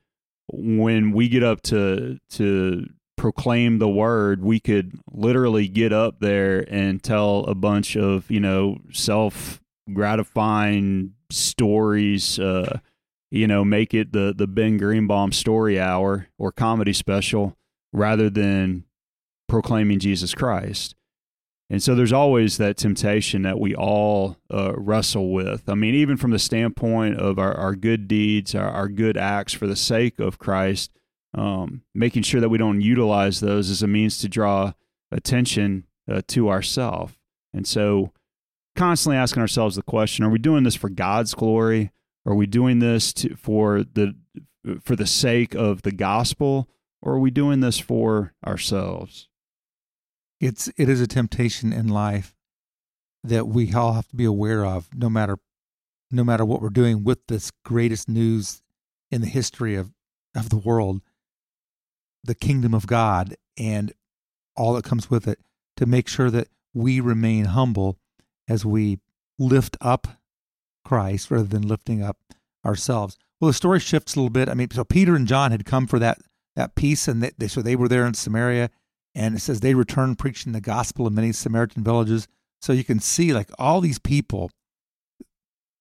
when 0.49 1.12
we 1.12 1.28
get 1.28 1.42
up 1.42 1.61
to 1.62 2.18
to 2.30 2.87
proclaim 3.16 3.78
the 3.78 3.88
word, 3.88 4.42
we 4.42 4.59
could 4.59 4.99
literally 5.12 5.68
get 5.68 5.92
up 5.92 6.21
there 6.21 6.64
and 6.73 7.02
tell 7.02 7.44
a 7.44 7.54
bunch 7.54 7.97
of, 7.97 8.30
you 8.30 8.40
know, 8.40 8.78
self 8.92 9.61
gratifying 9.92 11.14
stories, 11.30 12.38
uh, 12.38 12.78
you 13.33 13.47
know, 13.47 13.65
make 13.65 13.95
it 13.95 14.12
the, 14.12 14.35
the 14.37 14.47
Ben 14.47 14.77
Greenbaum 14.77 15.33
story 15.33 15.81
hour 15.81 16.29
or 16.39 16.53
comedy 16.53 16.93
special 16.93 17.57
rather 17.91 18.29
than 18.29 18.85
proclaiming 19.49 19.99
Jesus 19.99 20.35
Christ. 20.35 20.95
And 21.71 21.83
so 21.83 21.95
there's 21.95 22.12
always 22.12 22.59
that 22.59 22.77
temptation 22.77 23.41
that 23.43 23.59
we 23.59 23.75
all 23.75 24.37
uh, 24.53 24.75
wrestle 24.77 25.33
with. 25.33 25.67
I 25.67 25.75
mean, 25.75 25.95
even 25.95 26.19
from 26.19 26.31
the 26.31 26.39
standpoint 26.39 27.17
of 27.17 27.39
our, 27.39 27.55
our 27.55 27.75
good 27.75 28.07
deeds, 28.07 28.55
our, 28.55 28.69
our 28.69 28.89
good 28.89 29.17
acts 29.17 29.55
for 29.55 29.67
the 29.67 29.77
sake 29.77 30.21
of 30.21 30.39
Christ, 30.39 30.91
um, 31.33 31.85
making 31.95 32.25
sure 32.25 32.43
that 32.43 32.51
we 32.51 32.59
don't 32.59 32.83
utilize 32.83 33.41
those 33.41 33.71
as 33.71 33.83
a 33.83 33.87
means 33.87 34.19
to 34.19 34.29
draw 34.29 34.75
attention 35.11 35.85
uh, 36.07 36.21
to 36.29 36.51
ourselves. 36.51 37.15
And 37.55 37.67
so, 37.67 38.12
constantly 38.77 39.17
asking 39.17 39.41
ourselves 39.41 39.77
the 39.77 39.83
question: 39.83 40.23
Are 40.23 40.31
we 40.31 40.39
doing 40.39 40.65
this 40.65 40.75
for 40.75 40.91
God's 40.91 41.33
glory? 41.33 41.93
Are 42.25 42.35
we 42.35 42.47
doing 42.47 42.79
this 42.79 43.12
to, 43.14 43.35
for 43.37 43.83
the 43.83 44.14
for 44.81 44.95
the 44.95 45.07
sake 45.07 45.55
of 45.55 45.83
the 45.83 45.93
gospel, 45.93 46.69
or 47.00 47.14
are 47.14 47.19
we 47.19 47.31
doing 47.31 47.61
this 47.61 47.79
for 47.79 48.33
ourselves? 48.47 49.29
It's 50.41 50.69
it 50.76 50.88
is 50.88 51.00
a 51.00 51.07
temptation 51.07 51.73
in 51.73 51.88
life 51.88 52.35
that 53.25 53.49
we 53.49 53.73
all 53.73 53.95
have 53.95 54.09
to 54.09 54.17
be 54.17 54.25
aware 54.25 54.64
of, 54.64 54.88
no 54.95 55.09
matter 55.09 55.38
no 56.11 56.23
matter 56.23 56.45
what 56.45 56.61
we're 56.61 56.69
doing 56.69 57.05
with 57.05 57.26
this 57.26 57.50
greatest 57.64 58.09
news 58.09 58.62
in 59.11 59.21
the 59.21 59.26
history 59.26 59.75
of 59.75 59.93
of 60.35 60.49
the 60.50 60.59
world 60.59 61.02
the 62.25 62.35
kingdom 62.35 62.75
of 62.75 62.87
God 62.87 63.37
and 63.59 63.93
all 64.57 64.75
that 64.75 64.85
comes 64.85 65.11
with 65.11 65.26
it 65.26 65.38
to 65.76 65.87
make 65.87 66.09
sure 66.09 66.31
that 66.31 66.49
we 66.75 67.00
remain 67.00 67.47
humble 67.47 67.99
as 68.49 68.64
we 68.64 68.99
lift 69.38 69.76
up 69.81 70.07
Christ 70.85 71.31
rather 71.31 71.45
than 71.45 71.67
lifting 71.67 72.03
up 72.03 72.19
ourselves. 72.65 73.17
Well, 73.41 73.49
the 73.49 73.55
story 73.55 73.81
shifts 73.81 74.15
a 74.15 74.19
little 74.19 74.31
bit. 74.31 74.49
I 74.49 74.55
mean, 74.55 74.71
so 74.71 74.85
Peter 74.85 75.17
and 75.17 75.27
John 75.27 75.51
had 75.51 75.65
come 75.65 75.87
for 75.87 75.99
that 75.99 76.19
that 76.55 76.75
peace, 76.75 77.09
and 77.09 77.23
they, 77.23 77.33
they 77.39 77.49
so 77.49 77.62
they 77.62 77.77
were 77.77 77.89
there 77.89 78.07
in 78.07 78.15
Samaria, 78.15 78.71
and 79.15 79.35
it 79.35 79.41
says 79.41 79.61
they 79.61 79.75
returned 79.75 80.19
preaching 80.19 80.53
the 80.53 80.61
gospel 80.61 81.07
in 81.07 81.15
many 81.15 81.33
Samaritan 81.33 81.83
villages. 81.83 82.29
So 82.61 82.73
you 82.73 82.85
can 82.85 83.01
see, 83.01 83.33
like 83.33 83.51
all 83.59 83.81
these 83.81 83.99
people, 83.99 84.51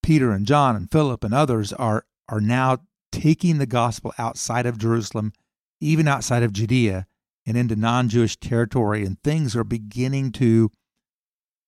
Peter 0.01 0.31
and 0.31 0.45
John 0.47 0.75
and 0.75 0.89
Philip 0.91 1.23
and 1.23 1.33
others 1.33 1.73
are 1.73 2.05
are 2.27 2.41
now 2.41 2.79
taking 3.11 3.57
the 3.57 3.65
gospel 3.65 4.13
outside 4.17 4.65
of 4.65 4.77
Jerusalem 4.77 5.33
even 5.81 6.07
outside 6.07 6.43
of 6.43 6.53
Judea 6.53 7.07
and 7.45 7.57
into 7.57 7.75
non-Jewish 7.75 8.37
territory, 8.37 9.03
and 9.03 9.21
things 9.21 9.55
are 9.55 9.63
beginning 9.63 10.31
to 10.33 10.71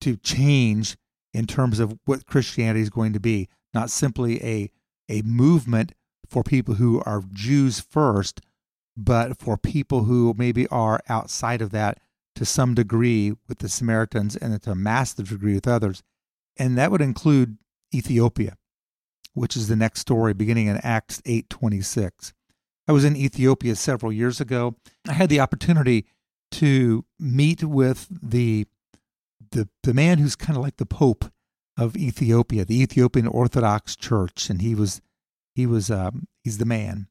to 0.01 0.17
change 0.17 0.97
in 1.33 1.47
terms 1.47 1.79
of 1.79 1.97
what 2.05 2.25
Christianity 2.25 2.81
is 2.81 2.89
going 2.89 3.13
to 3.13 3.19
be. 3.19 3.49
Not 3.73 3.89
simply 3.89 4.43
a 4.43 4.71
a 5.09 5.21
movement 5.23 5.93
for 6.27 6.43
people 6.43 6.75
who 6.75 7.01
are 7.05 7.23
Jews 7.33 7.79
first, 7.79 8.41
but 8.95 9.37
for 9.37 9.57
people 9.57 10.05
who 10.05 10.33
maybe 10.37 10.67
are 10.67 11.01
outside 11.09 11.61
of 11.61 11.71
that 11.71 11.99
to 12.35 12.45
some 12.45 12.73
degree 12.73 13.33
with 13.47 13.59
the 13.59 13.69
Samaritans 13.69 14.35
and 14.35 14.59
to 14.61 14.71
a 14.71 14.75
massive 14.75 15.29
degree 15.29 15.53
with 15.53 15.67
others. 15.67 16.03
And 16.57 16.77
that 16.77 16.91
would 16.91 17.01
include 17.01 17.57
Ethiopia, 17.93 18.57
which 19.33 19.55
is 19.55 19.67
the 19.67 19.75
next 19.75 19.99
story 19.99 20.33
beginning 20.33 20.67
in 20.67 20.77
Acts 20.77 21.21
8:26. 21.25 22.33
I 22.87 22.91
was 22.91 23.05
in 23.05 23.15
Ethiopia 23.15 23.75
several 23.75 24.11
years 24.11 24.41
ago. 24.41 24.75
I 25.07 25.13
had 25.13 25.29
the 25.29 25.39
opportunity 25.39 26.05
to 26.51 27.05
meet 27.19 27.63
with 27.63 28.07
the 28.09 28.67
the 29.51 29.69
the 29.83 29.93
man 29.93 30.17
who's 30.17 30.35
kind 30.35 30.57
of 30.57 30.63
like 30.63 30.77
the 30.77 30.85
Pope 30.85 31.25
of 31.77 31.97
Ethiopia, 31.97 32.65
the 32.65 32.81
Ethiopian 32.81 33.27
Orthodox 33.27 33.95
Church, 33.95 34.49
and 34.49 34.61
he 34.61 34.75
was 34.75 35.01
he 35.55 35.65
was 35.65 35.89
um, 35.89 36.27
he's 36.43 36.57
the 36.57 36.65
man 36.65 37.07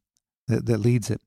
that, 0.49 0.67
that 0.67 0.79
leads 0.79 1.11
it. 1.11 1.21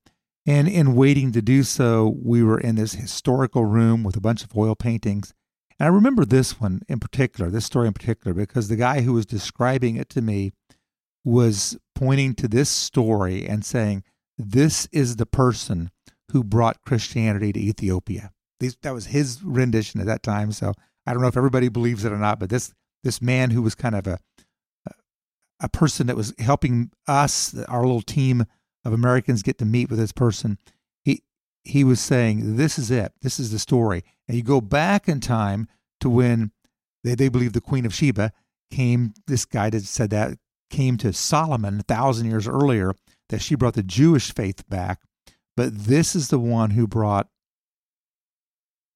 And 0.46 0.68
in 0.68 0.94
waiting 0.94 1.32
to 1.32 1.42
do 1.42 1.64
so, 1.64 2.16
we 2.22 2.42
were 2.42 2.60
in 2.60 2.76
this 2.76 2.92
historical 2.92 3.64
room 3.64 4.04
with 4.04 4.16
a 4.16 4.20
bunch 4.20 4.44
of 4.44 4.56
oil 4.56 4.76
paintings. 4.76 5.34
And 5.78 5.88
I 5.88 5.90
remember 5.90 6.24
this 6.24 6.60
one 6.60 6.82
in 6.88 7.00
particular, 7.00 7.50
this 7.50 7.66
story 7.66 7.88
in 7.88 7.92
particular, 7.92 8.32
because 8.32 8.68
the 8.68 8.76
guy 8.76 9.00
who 9.00 9.12
was 9.12 9.26
describing 9.26 9.96
it 9.96 10.08
to 10.10 10.22
me 10.22 10.52
was 11.24 11.76
pointing 11.96 12.34
to 12.36 12.46
this 12.48 12.70
story 12.70 13.46
and 13.46 13.64
saying, 13.64 14.04
This 14.38 14.88
is 14.92 15.16
the 15.16 15.26
person 15.26 15.90
who 16.30 16.44
brought 16.44 16.82
Christianity 16.82 17.52
to 17.52 17.60
Ethiopia. 17.60 18.30
These, 18.60 18.76
that 18.82 18.94
was 18.94 19.06
his 19.06 19.42
rendition 19.42 20.00
at 20.00 20.06
that 20.06 20.22
time. 20.22 20.52
So 20.52 20.72
I 21.06 21.12
don't 21.12 21.22
know 21.22 21.28
if 21.28 21.36
everybody 21.36 21.68
believes 21.68 22.04
it 22.04 22.12
or 22.12 22.18
not, 22.18 22.40
but 22.40 22.50
this 22.50 22.72
this 23.04 23.22
man 23.22 23.50
who 23.50 23.62
was 23.62 23.74
kind 23.74 23.94
of 23.94 24.06
a 24.06 24.18
a 25.60 25.68
person 25.68 26.06
that 26.06 26.16
was 26.16 26.34
helping 26.38 26.90
us, 27.06 27.56
our 27.66 27.82
little 27.82 28.02
team 28.02 28.44
of 28.84 28.92
Americans, 28.92 29.42
get 29.42 29.58
to 29.58 29.64
meet 29.64 29.88
with 29.88 29.98
this 29.98 30.12
person. 30.12 30.58
He 31.04 31.22
he 31.64 31.84
was 31.84 32.00
saying, 32.00 32.56
"This 32.56 32.78
is 32.78 32.90
it. 32.90 33.12
This 33.22 33.40
is 33.40 33.52
the 33.52 33.58
story." 33.58 34.04
And 34.28 34.36
you 34.36 34.42
go 34.42 34.60
back 34.60 35.08
in 35.08 35.20
time 35.20 35.68
to 36.00 36.10
when 36.10 36.50
they 37.04 37.14
they 37.14 37.28
believe 37.28 37.52
the 37.52 37.60
Queen 37.60 37.86
of 37.86 37.94
Sheba 37.94 38.32
came. 38.70 39.14
This 39.26 39.44
guy 39.44 39.70
that 39.70 39.84
said 39.84 40.10
that 40.10 40.38
came 40.68 40.96
to 40.98 41.12
Solomon 41.12 41.80
a 41.80 41.82
thousand 41.84 42.28
years 42.28 42.48
earlier. 42.48 42.94
That 43.28 43.42
she 43.42 43.56
brought 43.56 43.74
the 43.74 43.82
Jewish 43.82 44.32
faith 44.32 44.68
back, 44.68 45.00
but 45.56 45.76
this 45.76 46.14
is 46.14 46.28
the 46.28 46.38
one 46.38 46.70
who 46.70 46.86
brought 46.86 47.28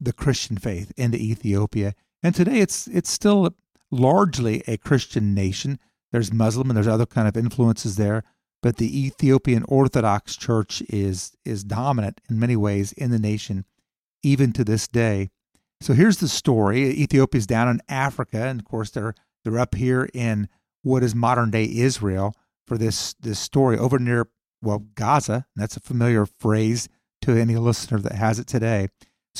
the 0.00 0.12
Christian 0.12 0.56
faith 0.56 0.92
into 0.96 1.18
Ethiopia. 1.18 1.94
And 2.22 2.34
today 2.34 2.60
it's 2.60 2.86
it's 2.88 3.10
still 3.10 3.54
largely 3.90 4.62
a 4.66 4.76
Christian 4.76 5.34
nation. 5.34 5.78
There's 6.12 6.32
Muslim 6.32 6.70
and 6.70 6.76
there's 6.76 6.88
other 6.88 7.06
kind 7.06 7.28
of 7.28 7.36
influences 7.36 7.96
there, 7.96 8.24
but 8.62 8.76
the 8.76 9.06
Ethiopian 9.06 9.64
Orthodox 9.68 10.36
Church 10.36 10.82
is 10.88 11.36
is 11.44 11.64
dominant 11.64 12.20
in 12.28 12.38
many 12.38 12.56
ways 12.56 12.92
in 12.92 13.10
the 13.10 13.18
nation, 13.18 13.64
even 14.22 14.52
to 14.52 14.64
this 14.64 14.88
day. 14.88 15.30
So 15.80 15.94
here's 15.94 16.18
the 16.18 16.28
story: 16.28 16.82
Ethiopia's 17.00 17.46
down 17.46 17.68
in 17.68 17.80
Africa, 17.88 18.46
and 18.46 18.60
of 18.60 18.66
course 18.66 18.90
they're 18.90 19.14
they're 19.44 19.58
up 19.58 19.74
here 19.74 20.08
in 20.12 20.48
what 20.82 21.02
is 21.02 21.14
modern 21.14 21.50
day 21.50 21.68
Israel 21.70 22.34
for 22.66 22.76
this 22.76 23.14
this 23.14 23.38
story 23.38 23.78
over 23.78 23.98
near 23.98 24.28
well 24.62 24.86
Gaza. 24.94 25.46
That's 25.56 25.76
a 25.76 25.80
familiar 25.80 26.26
phrase 26.26 26.88
to 27.22 27.32
any 27.32 27.56
listener 27.56 27.98
that 27.98 28.12
has 28.12 28.38
it 28.38 28.46
today. 28.46 28.88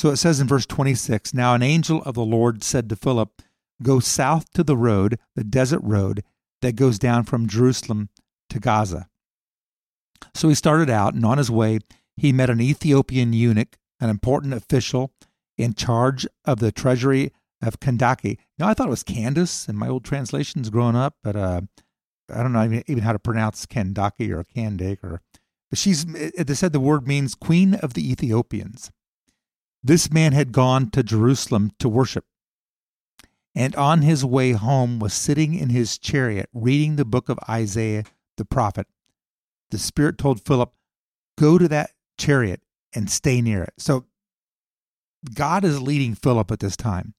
So 0.01 0.09
it 0.09 0.17
says 0.17 0.39
in 0.39 0.47
verse 0.47 0.65
26 0.65 1.31
Now 1.31 1.53
an 1.53 1.61
angel 1.61 2.01
of 2.05 2.15
the 2.15 2.25
Lord 2.25 2.63
said 2.63 2.89
to 2.89 2.95
Philip, 2.95 3.39
Go 3.83 3.99
south 3.99 4.51
to 4.53 4.63
the 4.63 4.75
road, 4.75 5.19
the 5.35 5.43
desert 5.43 5.81
road 5.83 6.23
that 6.63 6.75
goes 6.75 6.97
down 6.97 7.23
from 7.23 7.47
Jerusalem 7.47 8.09
to 8.49 8.59
Gaza. 8.59 9.07
So 10.33 10.49
he 10.49 10.55
started 10.55 10.89
out, 10.89 11.13
and 11.13 11.23
on 11.23 11.37
his 11.37 11.51
way, 11.51 11.81
he 12.17 12.33
met 12.33 12.49
an 12.49 12.59
Ethiopian 12.59 13.31
eunuch, 13.31 13.77
an 13.99 14.09
important 14.09 14.55
official 14.55 15.13
in 15.55 15.75
charge 15.75 16.25
of 16.45 16.57
the 16.57 16.71
treasury 16.71 17.31
of 17.61 17.79
Kandake. 17.79 18.39
Now, 18.57 18.69
I 18.69 18.73
thought 18.73 18.87
it 18.87 18.89
was 18.89 19.03
Candace 19.03 19.69
in 19.69 19.77
my 19.77 19.87
old 19.87 20.03
translations 20.03 20.71
growing 20.71 20.95
up, 20.95 21.17
but 21.21 21.35
uh, 21.35 21.61
I 22.33 22.41
don't 22.41 22.53
know 22.53 22.81
even 22.87 23.03
how 23.03 23.13
to 23.13 23.19
pronounce 23.19 23.67
Kandake 23.67 24.31
or 24.31 24.43
Kandake. 24.45 25.03
Or, 25.03 25.21
but 25.69 25.77
she's, 25.77 26.05
they 26.05 26.55
said 26.55 26.73
the 26.73 26.79
word 26.79 27.07
means 27.07 27.35
Queen 27.35 27.75
of 27.75 27.93
the 27.93 28.11
Ethiopians. 28.11 28.89
This 29.83 30.11
man 30.11 30.33
had 30.33 30.51
gone 30.51 30.91
to 30.91 31.01
Jerusalem 31.01 31.71
to 31.79 31.89
worship, 31.89 32.25
and 33.55 33.75
on 33.75 34.03
his 34.03 34.23
way 34.23 34.51
home 34.51 34.99
was 34.99 35.13
sitting 35.13 35.55
in 35.55 35.69
his 35.69 35.97
chariot 35.97 36.49
reading 36.53 36.95
the 36.95 37.05
book 37.05 37.29
of 37.29 37.39
Isaiah 37.49 38.03
the 38.37 38.45
prophet. 38.45 38.87
The 39.71 39.79
Spirit 39.79 40.17
told 40.17 40.41
Philip, 40.41 40.71
Go 41.37 41.57
to 41.57 41.67
that 41.69 41.91
chariot 42.17 42.61
and 42.93 43.09
stay 43.09 43.41
near 43.41 43.63
it. 43.63 43.73
So 43.77 44.05
God 45.33 45.63
is 45.63 45.81
leading 45.81 46.15
Philip 46.15 46.51
at 46.51 46.59
this 46.59 46.77
time. 46.77 47.13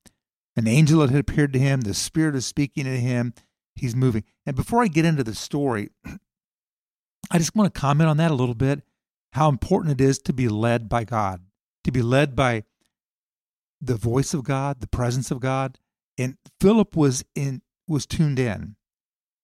An 0.57 0.69
angel 0.69 1.07
had 1.07 1.19
appeared 1.19 1.53
to 1.55 1.59
him, 1.59 1.81
the 1.81 1.95
Spirit 1.95 2.37
is 2.37 2.47
speaking 2.47 2.85
to 2.85 3.01
him, 3.01 3.35
he's 3.75 3.97
moving. 3.97 4.25
And 4.45 4.55
before 4.55 4.83
I 4.83 4.89
get 4.89 5.05
into 5.05 5.25
the 5.25 5.35
story, 5.35 5.91
I 7.31 7.39
just 7.39 7.57
want 7.57 7.73
to 7.73 7.81
comment 7.81 8.11
on 8.11 8.19
that 8.19 8.31
a 8.31 8.35
little 8.35 8.55
bit 8.55 8.83
how 9.33 9.49
important 9.49 10.01
it 10.01 10.05
is 10.05 10.19
to 10.21 10.33
be 10.33 10.49
led 10.49 10.89
by 10.89 11.05
God 11.05 11.41
to 11.85 11.93
be 11.93 12.03
led 12.03 12.35
by 12.37 12.65
the 13.81 13.97
voice 13.97 14.33
of 14.35 14.45
God, 14.45 14.81
the 14.81 14.87
presence 14.87 15.31
of 15.31 15.41
God. 15.41 15.79
And 16.19 16.37
Philip 16.61 16.97
was 16.97 17.25
in 17.35 17.63
was 17.89 18.07
tuned 18.07 18.39
in 18.39 18.77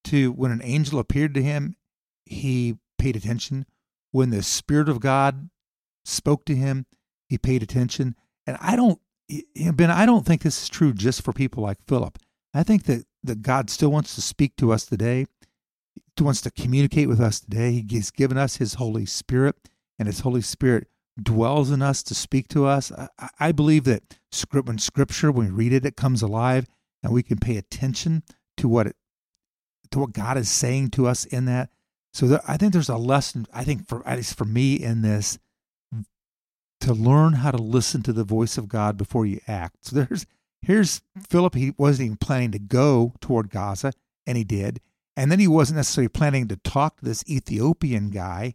to 0.05 0.33
when 0.33 0.51
an 0.51 0.63
angel 0.63 0.99
appeared 0.99 1.35
to 1.35 1.43
him, 1.43 1.77
he 2.25 2.77
paid 2.99 3.17
attention. 3.17 3.67
When 4.13 4.31
the 4.31 4.43
Spirit 4.43 4.89
of 4.89 5.01
God 5.01 5.51
spoke 6.05 6.45
to 6.47 6.57
him, 6.57 6.87
he 7.29 7.37
paid 7.37 7.63
attention. 7.63 8.15
And 8.47 8.57
I 8.61 8.77
don't 8.77 9.01
Ben, 9.75 9.91
I 9.91 10.07
don't 10.07 10.25
think 10.25 10.43
this 10.43 10.63
is 10.63 10.69
true 10.69 10.93
just 10.95 11.23
for 11.23 11.33
people 11.33 11.63
like 11.63 11.79
Philip. 11.87 12.19
I 12.55 12.63
think 12.63 12.85
that, 12.85 13.05
that 13.23 13.43
God 13.43 13.69
still 13.69 13.91
wants 13.91 14.15
to 14.15 14.23
speak 14.23 14.57
to 14.57 14.73
us 14.73 14.87
today. 14.87 15.27
He 16.17 16.25
wants 16.25 16.41
to 16.43 16.51
communicate 16.51 17.09
with 17.09 17.21
us 17.21 17.41
today. 17.41 17.85
He's 17.89 18.11
given 18.11 18.39
us 18.39 18.57
his 18.57 18.75
Holy 18.75 19.07
Spirit, 19.07 19.57
and 19.99 20.09
his 20.09 20.21
Holy 20.21 20.41
Spirit 20.41 20.89
dwells 21.23 21.71
in 21.71 21.83
us 21.83 22.03
to 22.05 22.15
speak 22.15 22.49
to 22.49 22.67
us. 22.67 22.93
I, 22.93 23.29
I 23.41 23.53
believe 23.53 23.85
that 23.85 24.03
script, 24.33 24.69
when 24.69 24.79
Scripture, 24.79 25.33
when 25.33 25.47
we 25.47 25.53
read 25.53 25.73
it, 25.73 25.87
it 25.87 25.97
comes 25.97 26.23
alive, 26.23 26.67
and 27.03 27.13
we 27.13 27.23
can 27.23 27.39
pay 27.39 27.57
attention 27.57 28.23
to 28.57 28.69
what 28.69 28.87
it, 28.87 28.97
to 29.91 30.01
what 30.01 30.13
God 30.13 30.37
is 30.37 30.51
saying 30.51 30.91
to 30.91 31.07
us 31.07 31.25
in 31.25 31.45
that. 31.47 31.71
So 32.13 32.27
there, 32.27 32.41
I 32.47 32.57
think 32.57 32.73
there's 32.73 32.89
a 32.89 32.97
lesson. 32.97 33.47
I 33.53 33.65
think 33.65 33.87
for 33.87 34.07
at 34.07 34.17
least 34.17 34.37
for 34.37 34.45
me 34.45 34.75
in 34.75 35.03
this, 35.03 35.39
to 36.81 36.95
learn 36.95 37.35
how 37.35 37.51
to 37.51 37.59
listen 37.59 38.03
to 38.03 38.13
the 38.13 38.25
voice 38.25 38.57
of 38.57 38.69
God 38.69 38.97
before 38.97 39.27
you 39.27 39.41
act. 39.49 39.87
So 39.87 39.97
there's 39.97 40.27
here's 40.63 41.03
Philip. 41.29 41.55
He 41.55 41.75
wasn't 41.77 42.07
even 42.07 42.17
planning 42.17 42.53
to 42.53 42.59
go 42.59 43.15
toward 43.21 43.51
Gaza, 43.51 43.93
and 44.27 44.37
he 44.37 44.45
did. 44.45 44.81
And 45.17 45.33
then 45.33 45.41
he 45.41 45.49
wasn't 45.49 45.79
necessarily 45.79 46.09
planning 46.09 46.47
to 46.49 46.57
talk 46.57 46.99
to 46.99 47.05
this 47.05 47.25
Ethiopian 47.29 48.11
guy, 48.11 48.55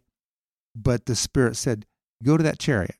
but 0.74 1.04
the 1.04 1.14
Spirit 1.14 1.56
said, 1.56 1.84
go 2.24 2.36
to 2.36 2.42
that 2.42 2.58
chariot 2.58 2.96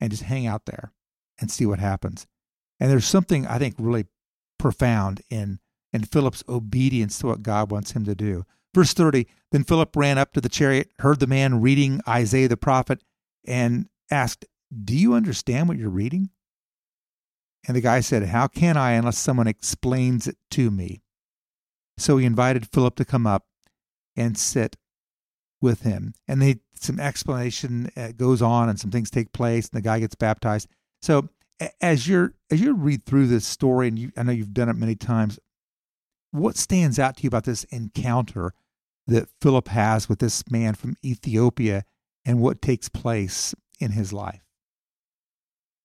and 0.00 0.10
just 0.10 0.24
hang 0.24 0.46
out 0.46 0.66
there 0.66 0.92
and 1.40 1.50
see 1.50 1.66
what 1.66 1.78
happens. 1.78 2.26
And 2.80 2.90
there's 2.90 3.06
something 3.06 3.46
I 3.46 3.58
think 3.58 3.74
really 3.78 4.06
profound 4.58 5.22
in 5.30 5.58
in 5.92 6.02
Philip's 6.02 6.42
obedience 6.48 7.18
to 7.20 7.28
what 7.28 7.42
God 7.42 7.70
wants 7.70 7.92
him 7.92 8.04
to 8.04 8.16
do. 8.16 8.44
Verse 8.74 8.92
30 8.92 9.26
Then 9.52 9.64
Philip 9.64 9.94
ran 9.94 10.18
up 10.18 10.32
to 10.32 10.40
the 10.40 10.48
chariot, 10.48 10.90
heard 10.98 11.20
the 11.20 11.26
man 11.26 11.60
reading 11.60 12.00
Isaiah 12.08 12.48
the 12.48 12.56
prophet, 12.56 13.02
and 13.46 13.88
asked, 14.10 14.44
Do 14.84 14.96
you 14.96 15.14
understand 15.14 15.68
what 15.68 15.78
you're 15.78 15.88
reading? 15.88 16.30
And 17.66 17.76
the 17.76 17.80
guy 17.80 18.00
said, 18.00 18.24
How 18.24 18.48
can 18.48 18.76
I 18.76 18.92
unless 18.92 19.18
someone 19.18 19.46
explains 19.46 20.26
it 20.26 20.36
to 20.50 20.70
me? 20.70 21.02
So 21.96 22.16
he 22.16 22.26
invited 22.26 22.68
Philip 22.68 22.96
to 22.96 23.04
come 23.04 23.26
up 23.26 23.44
and 24.16 24.36
sit 24.36 24.76
with 25.64 25.80
him. 25.82 26.14
And 26.28 26.40
they 26.40 26.60
some 26.74 27.00
explanation 27.00 27.90
uh, 27.96 28.12
goes 28.12 28.42
on 28.42 28.68
and 28.68 28.78
some 28.78 28.90
things 28.90 29.10
take 29.10 29.32
place 29.32 29.68
and 29.68 29.78
the 29.78 29.82
guy 29.82 29.98
gets 29.98 30.14
baptized. 30.14 30.68
So 31.02 31.28
as 31.80 32.06
you're 32.06 32.34
as 32.50 32.60
you 32.60 32.74
read 32.74 33.04
through 33.06 33.26
this 33.26 33.46
story 33.46 33.88
and 33.88 33.98
you, 33.98 34.12
I 34.16 34.22
know 34.22 34.32
you've 34.32 34.54
done 34.54 34.68
it 34.68 34.76
many 34.76 34.94
times, 34.94 35.40
what 36.30 36.56
stands 36.56 36.98
out 36.98 37.16
to 37.16 37.22
you 37.24 37.28
about 37.28 37.44
this 37.44 37.64
encounter 37.64 38.52
that 39.06 39.28
Philip 39.40 39.68
has 39.68 40.08
with 40.08 40.18
this 40.18 40.44
man 40.50 40.74
from 40.74 40.96
Ethiopia 41.04 41.84
and 42.24 42.40
what 42.40 42.62
takes 42.62 42.88
place 42.88 43.54
in 43.80 43.92
his 43.92 44.12
life? 44.12 44.40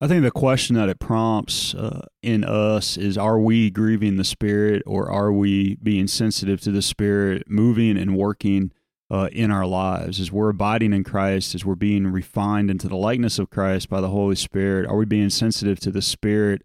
I 0.01 0.07
think 0.07 0.23
the 0.23 0.31
question 0.31 0.77
that 0.77 0.87
it 0.87 0.99
prompts 0.99 1.73
uh, 1.73 2.05
in 2.21 2.45
us 2.45 2.95
is 2.95 3.17
are 3.17 3.37
we 3.37 3.69
grieving 3.69 4.15
the 4.15 4.23
Spirit 4.23 4.81
or 4.85 5.11
are 5.11 5.31
we 5.31 5.75
being 5.83 6.07
sensitive 6.07 6.61
to 6.61 6.71
the 6.71 6.81
Spirit, 6.81 7.49
moving 7.49 7.97
and 7.97 8.15
working 8.15 8.71
uh, 9.11 9.29
in 9.31 9.51
our 9.51 9.65
lives 9.65 10.19
as 10.19 10.31
we're 10.31 10.49
abiding 10.49 10.93
in 10.93 11.03
Christ, 11.03 11.55
as 11.55 11.65
we're 11.65 11.75
being 11.75 12.07
refined 12.07 12.69
into 12.69 12.87
the 12.87 12.95
likeness 12.95 13.39
of 13.39 13.49
Christ 13.49 13.89
by 13.89 14.01
the 14.01 14.09
Holy 14.09 14.35
Spirit? 14.35 14.87
Are 14.87 14.97
we 14.97 15.05
being 15.05 15.29
sensitive 15.29 15.79
to 15.81 15.91
the 15.91 16.01
Spirit 16.01 16.63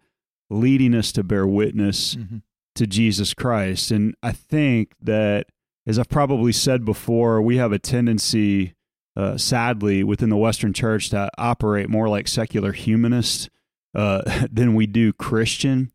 leading 0.51 0.95
us 0.95 1.11
to 1.13 1.25
bear 1.25 1.47
witness 1.47 2.17
mm-hmm. 2.17 2.39
to 2.75 2.87
Jesus 2.87 3.33
Christ? 3.33 3.91
And 3.91 4.15
I 4.23 4.33
think 4.33 4.93
that, 5.01 5.47
as 5.87 5.99
I've 5.99 6.09
probably 6.09 6.53
said 6.53 6.85
before, 6.85 7.41
we 7.41 7.57
have 7.57 7.73
a 7.73 7.79
tendency, 7.79 8.75
uh, 9.17 9.39
sadly, 9.39 10.05
within 10.05 10.29
the 10.29 10.37
Western 10.37 10.75
church 10.75 11.09
to 11.11 11.31
operate 11.39 11.89
more 11.89 12.09
like 12.09 12.29
secular 12.29 12.73
humanists 12.73 13.49
uh, 13.95 14.47
than 14.53 14.75
we 14.75 14.87
do 14.87 15.15
Christian. 15.15 15.93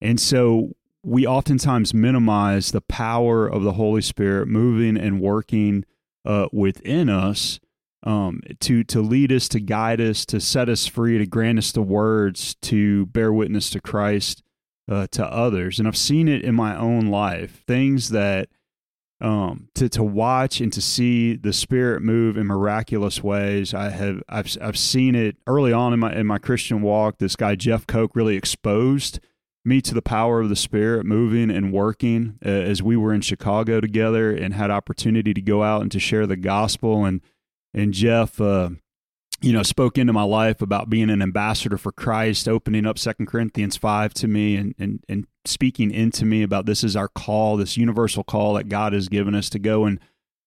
And 0.00 0.18
so 0.18 0.72
we 1.04 1.26
oftentimes 1.28 1.94
minimize 1.94 2.72
the 2.72 2.80
power 2.80 3.46
of 3.46 3.62
the 3.62 3.74
Holy 3.74 4.02
Spirit 4.02 4.48
moving 4.48 4.96
and 4.96 5.20
working 5.20 5.84
uh, 6.24 6.46
within 6.52 7.08
us 7.08 7.60
um, 8.04 8.40
to 8.60 8.84
to 8.84 9.00
lead 9.00 9.32
us, 9.32 9.48
to 9.48 9.60
guide 9.60 10.00
us, 10.00 10.24
to 10.26 10.40
set 10.40 10.68
us 10.68 10.86
free, 10.86 11.18
to 11.18 11.26
grant 11.26 11.58
us 11.58 11.72
the 11.72 11.82
words 11.82 12.54
to 12.62 13.06
bear 13.06 13.32
witness 13.32 13.70
to 13.70 13.80
Christ 13.80 14.42
uh, 14.90 15.06
to 15.12 15.24
others. 15.24 15.78
And 15.78 15.86
I've 15.86 15.96
seen 15.96 16.28
it 16.28 16.42
in 16.42 16.54
my 16.54 16.76
own 16.76 17.06
life, 17.06 17.62
things 17.66 18.10
that 18.10 18.48
um, 19.20 19.68
to 19.76 19.88
to 19.90 20.02
watch 20.02 20.60
and 20.60 20.72
to 20.72 20.82
see 20.82 21.36
the 21.36 21.52
Spirit 21.52 22.02
move 22.02 22.36
in 22.36 22.46
miraculous 22.46 23.22
ways. 23.22 23.72
I 23.72 23.90
have 23.90 24.22
I've 24.28 24.56
I've 24.60 24.78
seen 24.78 25.14
it 25.14 25.36
early 25.46 25.72
on 25.72 25.92
in 25.92 26.00
my 26.00 26.12
in 26.12 26.26
my 26.26 26.38
Christian 26.38 26.82
walk. 26.82 27.18
This 27.18 27.36
guy 27.36 27.54
Jeff 27.54 27.86
Koch 27.86 28.16
really 28.16 28.36
exposed 28.36 29.20
me 29.64 29.80
to 29.80 29.94
the 29.94 30.02
power 30.02 30.40
of 30.40 30.48
the 30.48 30.56
Spirit 30.56 31.06
moving 31.06 31.50
and 31.50 31.72
working 31.72 32.38
uh, 32.44 32.48
as 32.48 32.82
we 32.82 32.96
were 32.96 33.14
in 33.14 33.20
Chicago 33.20 33.80
together 33.80 34.32
and 34.32 34.54
had 34.54 34.70
opportunity 34.70 35.32
to 35.32 35.40
go 35.40 35.62
out 35.62 35.82
and 35.82 35.92
to 35.92 36.00
share 36.00 36.26
the 36.26 36.36
gospel. 36.36 37.04
And 37.04 37.20
and 37.74 37.94
Jeff, 37.94 38.40
uh, 38.40 38.70
you 39.40 39.52
know, 39.52 39.62
spoke 39.62 39.98
into 39.98 40.12
my 40.12 40.24
life 40.24 40.60
about 40.60 40.90
being 40.90 41.10
an 41.10 41.22
ambassador 41.22 41.78
for 41.78 41.92
Christ, 41.92 42.48
opening 42.48 42.86
up 42.86 42.98
Second 42.98 43.26
Corinthians 43.26 43.76
five 43.76 44.12
to 44.14 44.28
me, 44.28 44.56
and 44.56 44.74
and 44.78 45.04
and 45.08 45.26
speaking 45.44 45.90
into 45.90 46.24
me 46.24 46.42
about 46.42 46.66
this 46.66 46.84
is 46.84 46.96
our 46.96 47.08
call, 47.08 47.56
this 47.56 47.76
universal 47.76 48.24
call 48.24 48.54
that 48.54 48.68
God 48.68 48.92
has 48.92 49.08
given 49.08 49.34
us 49.34 49.48
to 49.50 49.58
go 49.58 49.84
and 49.84 50.00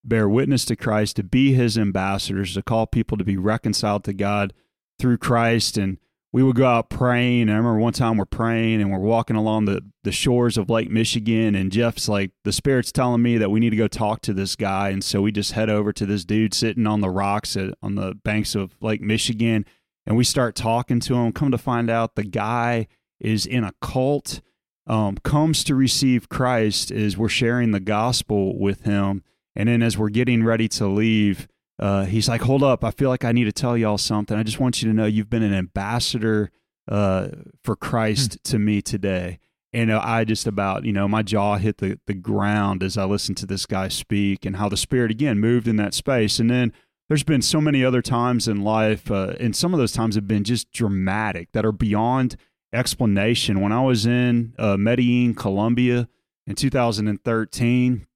bear 0.04 0.30
witness 0.30 0.66
to 0.66 0.76
Christ, 0.76 1.16
to 1.16 1.24
be 1.24 1.54
His 1.54 1.78
ambassadors, 1.78 2.54
to 2.54 2.62
call 2.62 2.86
people 2.86 3.18
to 3.18 3.24
be 3.24 3.38
reconciled 3.38 4.04
to 4.06 4.14
God 4.14 4.54
through 5.00 5.18
Christ, 5.18 5.78
and 5.78 5.98
we 6.36 6.44
would 6.44 6.58
go 6.58 6.66
out 6.66 6.90
praying. 6.90 7.44
And 7.44 7.52
I 7.52 7.56
remember 7.56 7.80
one 7.80 7.94
time 7.94 8.18
we're 8.18 8.26
praying 8.26 8.82
and 8.82 8.92
we're 8.92 9.00
walking 9.00 9.38
along 9.38 9.64
the, 9.64 9.80
the 10.04 10.12
shores 10.12 10.58
of 10.58 10.70
Lake 10.70 10.92
Michigan. 10.92 11.56
And 11.56 11.72
Jeff's 11.72 12.10
like, 12.10 12.32
the 12.44 12.52
Spirit's 12.52 12.92
telling 12.92 13.22
me 13.22 13.38
that 13.38 13.52
we 13.52 13.62
need 13.62 13.70
to 13.70 13.78
go 13.78 13.88
talk 13.88 14.20
to 14.24 14.34
this 14.34 14.58
guy. 14.58 14.90
And 14.90 15.02
so 15.02 15.22
we 15.22 15.32
just 15.32 15.54
head 15.54 15.70
over 15.70 15.94
to 15.94 16.06
this 16.06 16.26
dude 16.26 16.54
sitting 16.54 16.88
on 16.88 17.00
the 17.00 17.10
rocks 17.10 17.56
at, 17.56 17.74
on 17.82 17.96
the 17.96 18.16
banks 18.16 18.54
of 18.54 18.76
Lake 18.82 19.00
Michigan. 19.00 19.66
And 20.06 20.18
we 20.18 20.26
start 20.26 20.56
talking 20.56 21.00
to 21.00 21.16
him. 21.16 21.32
Come 21.32 21.52
to 21.52 21.58
find 21.58 21.90
out 21.90 22.16
the 22.16 22.26
guy 22.26 22.88
is 23.18 23.46
in 23.46 23.64
a 23.64 23.72
cult, 23.80 24.42
um, 24.88 25.16
comes 25.24 25.64
to 25.64 25.74
receive 25.74 26.28
Christ 26.28 26.92
as 26.92 27.18
we're 27.18 27.30
sharing 27.30 27.72
the 27.72 27.80
gospel 27.80 28.60
with 28.60 28.82
him. 28.82 29.24
And 29.56 29.70
then 29.70 29.82
as 29.82 29.98
we're 29.98 30.10
getting 30.10 30.44
ready 30.44 30.68
to 30.68 30.86
leave, 30.86 31.48
uh, 31.80 32.06
he's 32.06 32.30
like, 32.30 32.42
hold 32.42 32.64
up, 32.64 32.84
I 32.84 32.92
feel 32.92 33.10
like 33.10 33.26
I 33.26 33.32
need 33.32 33.46
to 33.46 33.52
tell 33.52 33.78
y'all 33.78 33.98
something. 33.98 34.38
I 34.38 34.44
just 34.44 34.60
want 34.60 34.82
you 34.82 34.88
to 34.90 34.94
know 34.94 35.06
you've 35.06 35.30
been 35.30 35.44
an 35.44 35.54
ambassador 35.54 36.52
uh, 36.88 37.28
for 37.64 37.76
Christ 37.76 38.34
hmm. 38.34 38.52
to 38.52 38.60
me 38.60 38.82
today. 38.82 39.40
And 39.74 39.92
uh, 39.92 40.00
I 40.02 40.24
just 40.24 40.48
about, 40.48 40.86
you 40.86 40.94
know, 40.94 41.08
my 41.08 41.22
jaw 41.22 41.58
hit 41.58 41.80
the, 41.80 42.00
the 42.08 42.14
ground 42.14 42.82
as 42.82 42.98
I 42.98 43.04
listened 43.04 43.38
to 43.38 43.46
this 43.46 43.66
guy 43.66 43.90
speak 43.90 44.46
and 44.46 44.56
how 44.56 44.70
the 44.70 44.78
Spirit 44.78 45.12
again 45.12 45.40
moved 45.40 45.68
in 45.68 45.76
that 45.76 45.94
space. 45.94 46.40
And 46.40 46.50
then 46.50 46.72
there's 47.10 47.24
been 47.24 47.42
so 47.42 47.60
many 47.60 47.84
other 47.84 48.02
times 48.02 48.48
in 48.48 48.64
life, 48.64 49.12
uh, 49.12 49.34
and 49.40 49.56
some 49.56 49.74
of 49.74 49.80
those 49.80 49.92
times 49.92 50.16
have 50.16 50.28
been 50.28 50.44
just 50.44 50.72
dramatic 50.72 51.52
that 51.52 51.66
are 51.66 51.72
beyond 51.72 52.36
explanation. 52.74 53.62
When 53.62 53.72
I 53.72 53.84
was 53.84 54.06
in 54.06 54.54
uh, 54.58 54.78
Medellin, 54.78 55.36
Colombia 55.36 56.08
in 56.48 56.56
2013, 56.56 58.08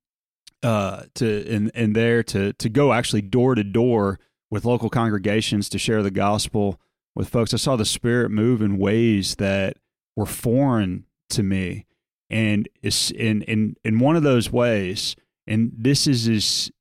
uh, 0.63 1.03
to 1.15 1.45
in 1.45 1.69
in 1.73 1.93
there 1.93 2.23
to 2.23 2.53
to 2.53 2.69
go 2.69 2.93
actually 2.93 3.21
door 3.21 3.55
to 3.55 3.63
door 3.63 4.19
with 4.51 4.65
local 4.65 4.89
congregations 4.89 5.69
to 5.69 5.79
share 5.79 6.03
the 6.03 6.11
gospel 6.11 6.79
with 7.15 7.29
folks. 7.29 7.53
I 7.53 7.57
saw 7.57 7.75
the 7.75 7.85
Spirit 7.85 8.29
move 8.29 8.61
in 8.61 8.77
ways 8.77 9.35
that 9.35 9.77
were 10.15 10.25
foreign 10.25 11.05
to 11.29 11.43
me, 11.43 11.85
and 12.29 12.67
it's 12.81 13.11
in 13.11 13.41
in 13.43 13.75
in 13.83 13.99
one 13.99 14.15
of 14.15 14.23
those 14.23 14.51
ways. 14.51 15.15
And 15.47 15.71
this 15.75 16.07
is 16.07 16.27
is 16.27 16.71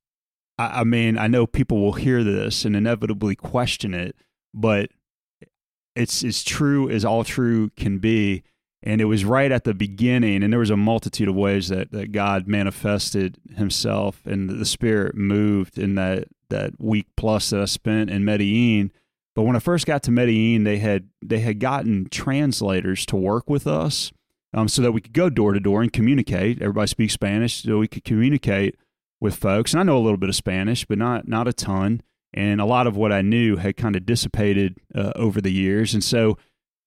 I, 0.59 0.81
I 0.81 0.85
mean 0.85 1.17
I 1.19 1.27
know 1.27 1.47
people 1.47 1.81
will 1.81 1.95
hear 1.95 2.25
this 2.25 2.65
and 2.65 2.75
inevitably 2.75 3.37
question 3.37 3.95
it, 3.95 4.17
but 4.53 4.91
it's 5.95 6.23
as 6.25 6.43
true 6.45 6.89
as 6.89 7.05
all 7.05 7.25
true 7.25 7.71
can 7.71 7.99
be 7.99 8.43
and 8.83 9.01
it 9.01 9.07
was 9.07 9.25
right 9.25 9.51
at 9.51 9.65
the 9.65 9.75
beginning 9.75 10.43
and 10.43 10.53
there 10.53 10.61
was 10.61 10.71
a 10.71 10.77
multitude 10.77 11.29
of 11.29 11.35
ways 11.35 11.69
that, 11.69 11.91
that 11.93 12.13
god 12.13 12.47
manifested 12.47 13.39
himself 13.57 14.23
and 14.25 14.49
the 14.49 14.65
spirit 14.65 15.15
moved 15.15 15.79
in 15.79 15.95
that, 15.95 16.25
that 16.51 16.73
week 16.79 17.07
plus 17.17 17.51
that 17.51 17.61
i 17.61 17.65
spent 17.65 18.11
in 18.11 18.25
medellin. 18.25 18.91
But 19.35 19.43
when 19.43 19.57
i 19.57 19.61
first 19.61 19.87
got 19.87 20.03
to 20.05 20.11
medellin 20.11 20.65
they 20.65 20.79
had 20.79 21.09
they 21.23 21.41
had 21.41 21.61
gotten 21.61 22.09
translators 22.11 23.05
to 23.07 23.17
work 23.17 23.49
with 23.49 23.67
us 23.67 24.13
um, 24.55 24.69
so 24.69 24.83
that 24.83 24.93
we 24.93 25.01
could 25.01 25.13
go 25.13 25.29
door 25.29 25.53
to 25.53 25.61
door 25.61 25.83
and 25.83 25.93
communicate. 25.93 26.63
Everybody 26.63 26.87
speaks 26.87 27.13
spanish 27.13 27.63
so 27.63 27.79
we 27.79 27.89
could 27.89 28.05
communicate 28.05 28.77
with 29.21 29.35
folks. 29.35 29.73
And 29.73 29.81
i 29.81 29.83
know 29.83 29.99
a 29.99 30.01
little 30.01 30.19
bit 30.19 30.29
of 30.29 30.37
spanish 30.37 30.85
but 30.85 30.99
not 30.99 31.27
not 31.29 31.49
a 31.49 31.53
ton. 31.53 32.03
And 32.35 32.61
a 32.61 32.67
lot 32.67 32.87
of 32.87 32.97
what 32.97 33.13
i 33.13 33.23
knew 33.23 33.57
had 33.57 33.77
kind 33.77 33.97
of 33.97 34.07
dissipated 34.07 34.79
uh, 34.95 35.13
over 35.17 35.41
the 35.41 35.53
years. 35.53 35.95
And 35.95 36.05
so 36.05 36.39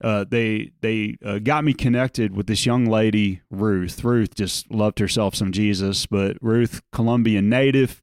uh, 0.03 0.25
they 0.29 0.71
they 0.81 1.17
uh, 1.23 1.39
got 1.39 1.63
me 1.63 1.73
connected 1.73 2.35
with 2.35 2.47
this 2.47 2.65
young 2.65 2.85
lady, 2.85 3.41
Ruth. 3.49 4.03
Ruth 4.03 4.35
just 4.35 4.71
loved 4.71 4.99
herself 4.99 5.35
some 5.35 5.51
Jesus, 5.51 6.05
but 6.05 6.37
Ruth, 6.41 6.81
Colombian 6.91 7.49
native, 7.49 8.01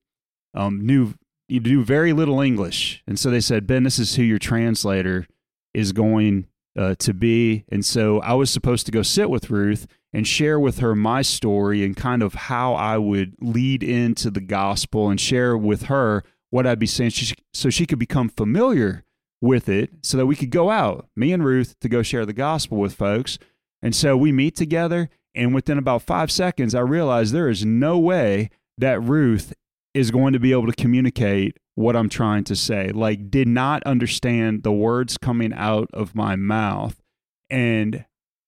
um, 0.55 0.85
knew 0.85 1.15
you 1.49 1.61
do 1.61 1.83
very 1.83 2.13
little 2.13 2.41
English, 2.41 3.03
and 3.07 3.19
so 3.19 3.31
they 3.31 3.41
said, 3.41 3.67
Ben, 3.67 3.83
this 3.83 3.99
is 3.99 4.15
who 4.15 4.23
your 4.23 4.39
translator 4.39 5.27
is 5.75 5.93
going 5.93 6.47
uh, 6.79 6.95
to 6.99 7.13
be. 7.13 7.65
And 7.71 7.85
so 7.85 8.21
I 8.21 8.35
was 8.35 8.51
supposed 8.51 8.87
to 8.87 8.93
go 8.93 9.03
sit 9.03 9.31
with 9.31 9.51
Ruth 9.51 9.87
and 10.13 10.27
share 10.27 10.59
with 10.59 10.79
her 10.79 10.95
my 10.95 11.23
story 11.23 11.85
and 11.85 11.97
kind 11.97 12.23
of 12.23 12.35
how 12.35 12.75
I 12.75 12.99
would 12.99 13.35
lead 13.41 13.83
into 13.83 14.31
the 14.31 14.41
gospel 14.41 15.11
and 15.11 15.21
share 15.21 15.57
with 15.57 15.85
her 15.85 16.23
what 16.51 16.67
I'd 16.67 16.79
be 16.79 16.87
saying, 16.87 17.13
so 17.53 17.69
she 17.69 17.85
could 17.85 17.99
become 17.99 18.29
familiar 18.29 19.05
with 19.41 19.69
it 19.69 19.91
so 20.03 20.17
that 20.17 20.27
we 20.27 20.37
could 20.37 20.51
go 20.51 20.71
out, 20.71 21.09
me 21.17 21.33
and 21.33 21.45
Ruth, 21.45 21.77
to 21.81 21.89
go 21.89 22.03
share 22.03 22.27
the 22.27 22.33
gospel 22.33 22.79
with 22.79 22.95
folks. 22.95 23.39
And 23.83 23.95
so 23.95 24.17
we 24.17 24.33
meet 24.33 24.57
together, 24.57 25.09
and 25.35 25.55
within 25.55 25.79
about 25.79 26.03
five 26.03 26.31
seconds, 26.31 26.75
I 26.75 26.81
realized 26.81 27.33
there 27.33 27.49
is 27.49 27.65
no 27.65 27.99
way 27.99 28.51
that 28.77 29.01
Ruth 29.01 29.53
is 29.95 30.11
going 30.11 30.33
to 30.33 30.41
be 30.41 30.53
able 30.53 30.67
to 30.67 30.73
communicate 30.73 31.57
what 31.75 31.95
I'm 31.95 32.09
trying 32.09 32.45
to 32.45 32.57
say. 32.57 32.91
Like, 32.91 33.31
did 33.31 33.47
not 33.47 33.83
understand 33.85 34.65
the 34.65 34.73
words 34.73 35.17
coming 35.17 35.53
out 35.53 35.89
of 35.93 36.15
my 36.15 36.35
mouth. 36.35 37.01
And 37.49 38.05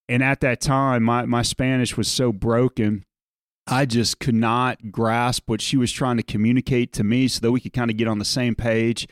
and 0.09 0.25
at 0.25 0.41
that 0.41 0.61
time, 0.61 1.05
my, 1.05 1.25
my 1.25 1.43
Spanish 1.43 1.97
was 1.97 2.09
so 2.09 2.33
broken. 2.33 3.05
I 3.69 3.87
just 3.87 4.19
could 4.19 4.35
not 4.35 4.91
grasp 4.91 5.45
what 5.47 5.61
she 5.61 5.77
was 5.77 5.93
trying 5.93 6.17
to 6.17 6.25
communicate 6.25 6.93
to 6.95 7.05
me 7.05 7.29
so 7.29 7.39
that 7.41 7.53
we 7.53 7.61
could 7.61 7.73
kind 7.73 7.93
of 7.93 7.97
get 7.97 8.09
on 8.09 8.19
the 8.19 8.25
same 8.25 8.57
page. 8.57 9.07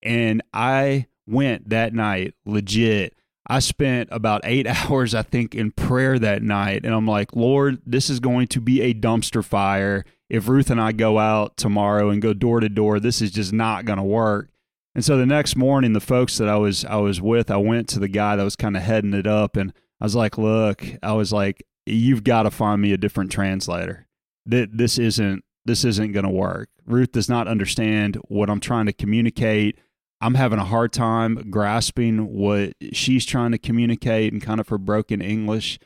And 0.00 0.40
I 0.52 1.06
went 1.26 1.68
that 1.70 1.94
night 1.94 2.34
legit. 2.44 3.14
I 3.46 3.58
spent 3.58 4.08
about 4.12 4.40
eight 4.44 4.66
hours, 4.90 5.14
I 5.14 5.22
think, 5.22 5.54
in 5.54 5.70
prayer 5.72 6.18
that 6.18 6.42
night. 6.42 6.84
And 6.84 6.94
I'm 6.94 7.06
like, 7.06 7.34
Lord, 7.34 7.80
this 7.86 8.08
is 8.08 8.20
going 8.20 8.48
to 8.48 8.60
be 8.60 8.80
a 8.80 8.94
dumpster 8.94 9.44
fire. 9.44 10.04
If 10.30 10.48
Ruth 10.48 10.70
and 10.70 10.80
I 10.80 10.92
go 10.92 11.18
out 11.18 11.56
tomorrow 11.56 12.08
and 12.08 12.22
go 12.22 12.32
door 12.32 12.60
to 12.60 12.68
door, 12.68 12.98
this 12.98 13.20
is 13.20 13.30
just 13.30 13.52
not 13.52 13.84
going 13.84 13.98
to 13.98 14.02
work. 14.02 14.50
And 14.94 15.04
so 15.04 15.16
the 15.16 15.26
next 15.26 15.56
morning, 15.56 15.92
the 15.92 16.00
folks 16.00 16.38
that 16.38 16.48
I 16.48 16.56
was 16.56 16.84
I 16.84 16.96
was 16.96 17.20
with, 17.20 17.50
I 17.50 17.56
went 17.56 17.88
to 17.90 17.98
the 17.98 18.08
guy 18.08 18.36
that 18.36 18.44
was 18.44 18.56
kind 18.56 18.76
of 18.76 18.82
heading 18.84 19.12
it 19.12 19.26
up, 19.26 19.56
and 19.56 19.72
I 20.00 20.04
was 20.04 20.14
like, 20.14 20.38
"Look, 20.38 20.84
I 21.02 21.12
was 21.14 21.32
like, 21.32 21.64
you've 21.86 22.24
got 22.24 22.44
to 22.44 22.50
find 22.50 22.80
me 22.80 22.92
a 22.92 22.96
different 22.96 23.32
translator. 23.32 24.06
That 24.46 24.76
This 24.76 24.98
isn't 24.98 25.44
this 25.64 25.84
isn't 25.84 26.12
going 26.12 26.24
to 26.24 26.30
work. 26.30 26.68
Ruth 26.86 27.12
does 27.12 27.28
not 27.28 27.48
understand 27.48 28.16
what 28.28 28.50
I'm 28.50 28.60
trying 28.60 28.86
to 28.86 28.92
communicate. 28.92 29.78
I'm 30.24 30.36
having 30.36 30.58
a 30.58 30.64
hard 30.64 30.90
time 30.90 31.50
grasping 31.50 32.32
what 32.32 32.72
she's 32.94 33.26
trying 33.26 33.52
to 33.52 33.58
communicate 33.58 34.32
and 34.32 34.40
kind 34.40 34.58
of 34.58 34.70
her 34.70 34.78
broken 34.78 35.20
English. 35.20 35.78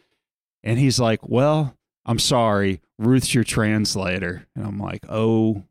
And 0.62 0.79
he's 0.79 1.01
like, 1.01 1.29
Well, 1.29 1.74
I'm 2.07 2.20
sorry, 2.20 2.81
Ruth's 3.01 3.35
your 3.35 3.42
translator. 3.42 4.46
And 4.55 4.64
I'm 4.64 4.79
like, 4.79 5.05
Oh, 5.09 5.64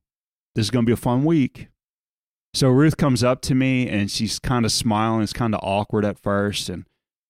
this 0.53 0.65
is 0.65 0.69
going 0.69 0.83
to 0.83 0.89
be 0.89 0.93
a 0.93 0.97
fun 0.97 1.23
week. 1.23 1.69
So 2.53 2.67
Ruth 2.67 2.97
comes 2.97 3.23
up 3.23 3.39
to 3.43 3.55
me 3.55 3.87
and 3.87 4.11
she's 4.11 4.37
kind 4.37 4.65
of 4.65 4.73
smiling. 4.73 5.23
It's 5.23 5.31
kind 5.31 5.55
of 5.55 5.61
awkward 5.63 6.03
at 6.03 6.19
first. 6.19 6.67
And 6.67 6.85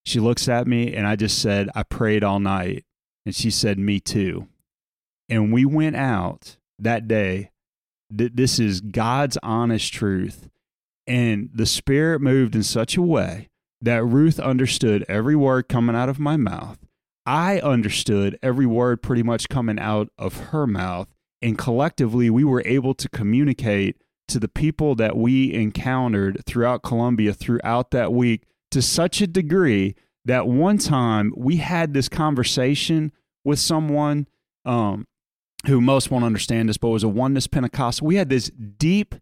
she 0.08 0.19
looks 0.19 0.50
at 0.50 0.65
me 0.65 0.91
and 0.95 1.06
I 1.06 1.15
just 1.15 1.39
said, 1.39 1.69
I 1.76 1.84
prayed 1.84 2.23
all 2.23 2.39
night. 2.39 2.84
And 3.28 3.36
she 3.36 3.52
said, 3.52 3.78
Me 3.78 4.00
too. 4.00 4.47
And 5.30 5.54
we 5.54 5.65
went 5.65 5.97
out 5.97 6.58
that 6.80 7.08
day. 7.08 7.52
This 8.10 8.58
is 8.58 8.82
God's 8.82 9.38
honest 9.43 9.93
truth 9.93 10.50
and 11.08 11.50
the 11.54 11.65
Spirit 11.65 12.22
moved 12.22 12.56
in 12.56 12.63
such 12.63 12.98
a 12.98 13.02
way 13.02 13.50
that 13.82 14.04
Ruth 14.04 14.39
understood 14.39 15.06
every 15.08 15.36
word 15.36 15.67
coming 15.70 15.96
out 15.96 16.10
of 16.10 16.20
my 16.20 16.36
mouth. 16.36 16.80
I 17.26 17.60
understood 17.60 18.39
every 18.41 18.65
word 18.65 19.02
pretty 19.02 19.24
much 19.24 19.50
coming 19.50 19.80
out 19.80 20.10
of 20.17 20.38
her 20.52 20.65
mouth. 20.65 21.08
And 21.41 21.58
collectively, 21.58 22.30
we 22.30 22.43
were 22.43 22.63
able 22.65 22.93
to 22.96 23.10
communicate 23.10 23.98
to 24.30 24.39
the 24.39 24.48
people 24.48 24.96
that 24.96 25.15
we 25.15 25.54
encountered 25.54 26.43
throughout 26.46 26.84
Colombia 26.84 27.34
throughout 27.34 27.91
that 27.91 28.12
week 28.12 28.43
to 28.72 28.82
such 28.82 29.22
a 29.22 29.28
degree 29.28 29.96
that 30.26 30.48
one 30.48 30.78
time 30.78 31.34
we 31.38 31.58
had 31.58 31.93
this 31.93 32.10
conversation 32.10 33.12
with 33.46 33.60
someone 33.60 34.28
um, 34.65 35.08
who 35.67 35.80
most 35.80 36.12
won't 36.12 36.26
understand 36.26 36.67
this, 36.67 36.78
but 36.78 36.89
was 36.89 37.04
a 37.04 37.08
oneness 37.08 37.48
Pentecostal. 37.48 38.08
We 38.08 38.15
had 38.15 38.30
this 38.30 38.50
deep 38.50 39.15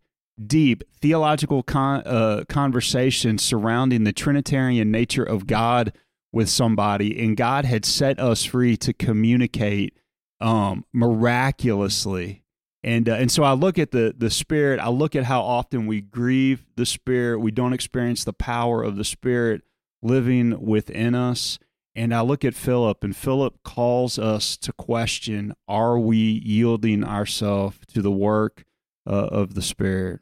deep 0.44 0.84
theological 1.02 1.64
con- 1.64 2.04
uh, 2.06 2.44
conversation 2.50 3.38
surrounding 3.38 4.04
the 4.04 4.14
Trinitarian 4.14 4.92
nature 4.92 5.24
of 5.24 5.48
God 5.48 5.94
with 6.32 6.50
somebody, 6.50 7.24
and 7.24 7.38
God 7.38 7.66
had 7.66 7.86
set 7.86 8.20
us 8.20 8.44
free 8.44 8.76
to 8.78 8.94
communicate 8.94 9.98
um, 10.42 10.86
miraculously. 10.94 12.44
And, 12.84 13.10
uh, 13.10 13.14
and 13.14 13.32
so 13.32 13.44
I 13.44 13.54
look 13.54 13.80
at 13.80 13.92
the, 13.92 14.14
the 14.16 14.30
Spirit, 14.30 14.80
I 14.80 14.90
look 14.90 15.16
at 15.16 15.24
how 15.24 15.42
often 15.42 15.88
we 15.88 16.02
grieve 16.02 16.66
the 16.76 16.86
Spirit, 16.86 17.40
we 17.40 17.52
don't 17.52 17.74
experience 17.74 18.24
the 18.24 18.34
power 18.34 18.84
of 18.84 18.98
the 18.98 19.06
Spirit 19.06 19.62
living 20.04 20.62
within 20.62 21.16
us. 21.16 21.58
And 21.96 22.14
I 22.14 22.22
look 22.22 22.44
at 22.44 22.54
Philip, 22.54 23.04
and 23.06 23.16
Philip 23.16 23.64
calls 23.64 24.20
us 24.20 24.58
to 24.58 24.74
question 24.74 25.56
are 25.68 25.98
we 25.98 26.18
yielding 26.18 27.06
ourselves 27.06 27.80
to 27.94 28.02
the 28.02 28.12
work 28.12 28.66
uh, 29.08 29.28
of 29.28 29.56
the 29.56 29.62
Spirit? 29.62 30.20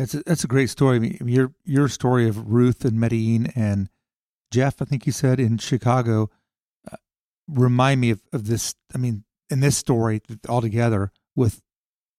That's 0.00 0.14
a, 0.14 0.22
that's 0.24 0.44
a 0.44 0.48
great 0.48 0.70
story. 0.70 0.96
I 0.96 0.98
mean, 0.98 1.18
your 1.26 1.52
your 1.62 1.86
story 1.86 2.26
of 2.26 2.50
Ruth 2.50 2.86
and 2.86 2.98
Medellin 2.98 3.52
and 3.54 3.90
Jeff, 4.50 4.80
I 4.80 4.86
think 4.86 5.04
you 5.04 5.12
said 5.12 5.38
in 5.38 5.58
Chicago, 5.58 6.30
uh, 6.90 6.96
remind 7.46 8.00
me 8.00 8.08
of, 8.08 8.22
of 8.32 8.46
this. 8.46 8.74
I 8.94 8.98
mean, 8.98 9.24
in 9.50 9.60
this 9.60 9.76
story 9.76 10.22
altogether 10.48 11.12
with 11.36 11.60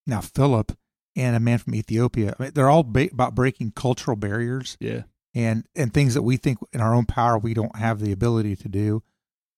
now 0.05 0.21
Philip 0.21 0.77
and 1.15 1.35
a 1.35 1.39
man 1.39 1.57
from 1.57 1.73
Ethiopia. 1.73 2.35
I 2.37 2.43
mean, 2.43 2.51
they're 2.53 2.69
all 2.69 2.83
ba- 2.83 3.09
about 3.11 3.33
breaking 3.33 3.71
cultural 3.71 4.15
barriers. 4.15 4.77
Yeah. 4.79 5.03
And 5.33 5.65
and 5.75 5.91
things 5.91 6.13
that 6.13 6.21
we 6.21 6.37
think 6.37 6.59
in 6.71 6.81
our 6.81 6.93
own 6.93 7.05
power 7.05 7.39
we 7.39 7.55
don't 7.55 7.75
have 7.77 7.99
the 7.99 8.11
ability 8.11 8.57
to 8.57 8.69
do, 8.69 9.01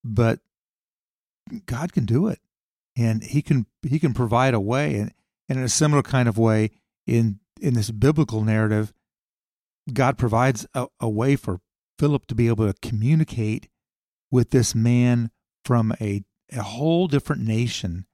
but 0.01 0.39
God 1.65 1.91
can 1.91 2.05
do 2.05 2.29
it, 2.29 2.39
and 2.95 3.21
He 3.21 3.41
can 3.41 3.65
He 3.81 3.99
can 3.99 4.13
provide 4.13 4.53
a 4.53 4.61
way, 4.61 4.95
and, 4.95 5.11
and 5.49 5.59
in 5.59 5.65
a 5.65 5.69
similar 5.69 6.03
kind 6.03 6.29
of 6.29 6.37
way 6.37 6.71
in 7.05 7.41
in 7.63 7.73
this 7.73 7.89
biblical 7.91 8.43
narrative, 8.43 8.93
God 9.91 10.17
provides 10.17 10.67
a, 10.73 10.87
a 10.99 11.09
way 11.09 11.35
for 11.37 11.61
Philip 11.97 12.27
to 12.27 12.35
be 12.35 12.47
able 12.49 12.71
to 12.71 12.79
communicate 12.87 13.69
with 14.29 14.49
this 14.49 14.75
man 14.75 15.31
from 15.63 15.93
a, 16.01 16.23
a 16.51 16.61
whole 16.61 17.07
different 17.07 17.41
nation 17.41 18.05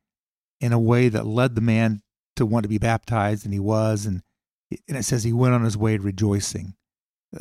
in 0.62 0.72
a 0.72 0.80
way 0.80 1.10
that 1.10 1.26
led 1.26 1.56
the 1.56 1.62
man 1.62 2.02
to 2.36 2.46
want 2.46 2.64
to 2.64 2.70
be 2.70 2.78
baptized, 2.78 3.44
and 3.44 3.54
he 3.54 3.60
was, 3.60 4.06
and 4.06 4.22
and 4.88 4.98
it 4.98 5.04
says 5.04 5.24
he 5.24 5.34
went 5.34 5.56
on 5.56 5.64
his 5.64 5.76
way 5.76 5.98
rejoicing. 5.98 6.76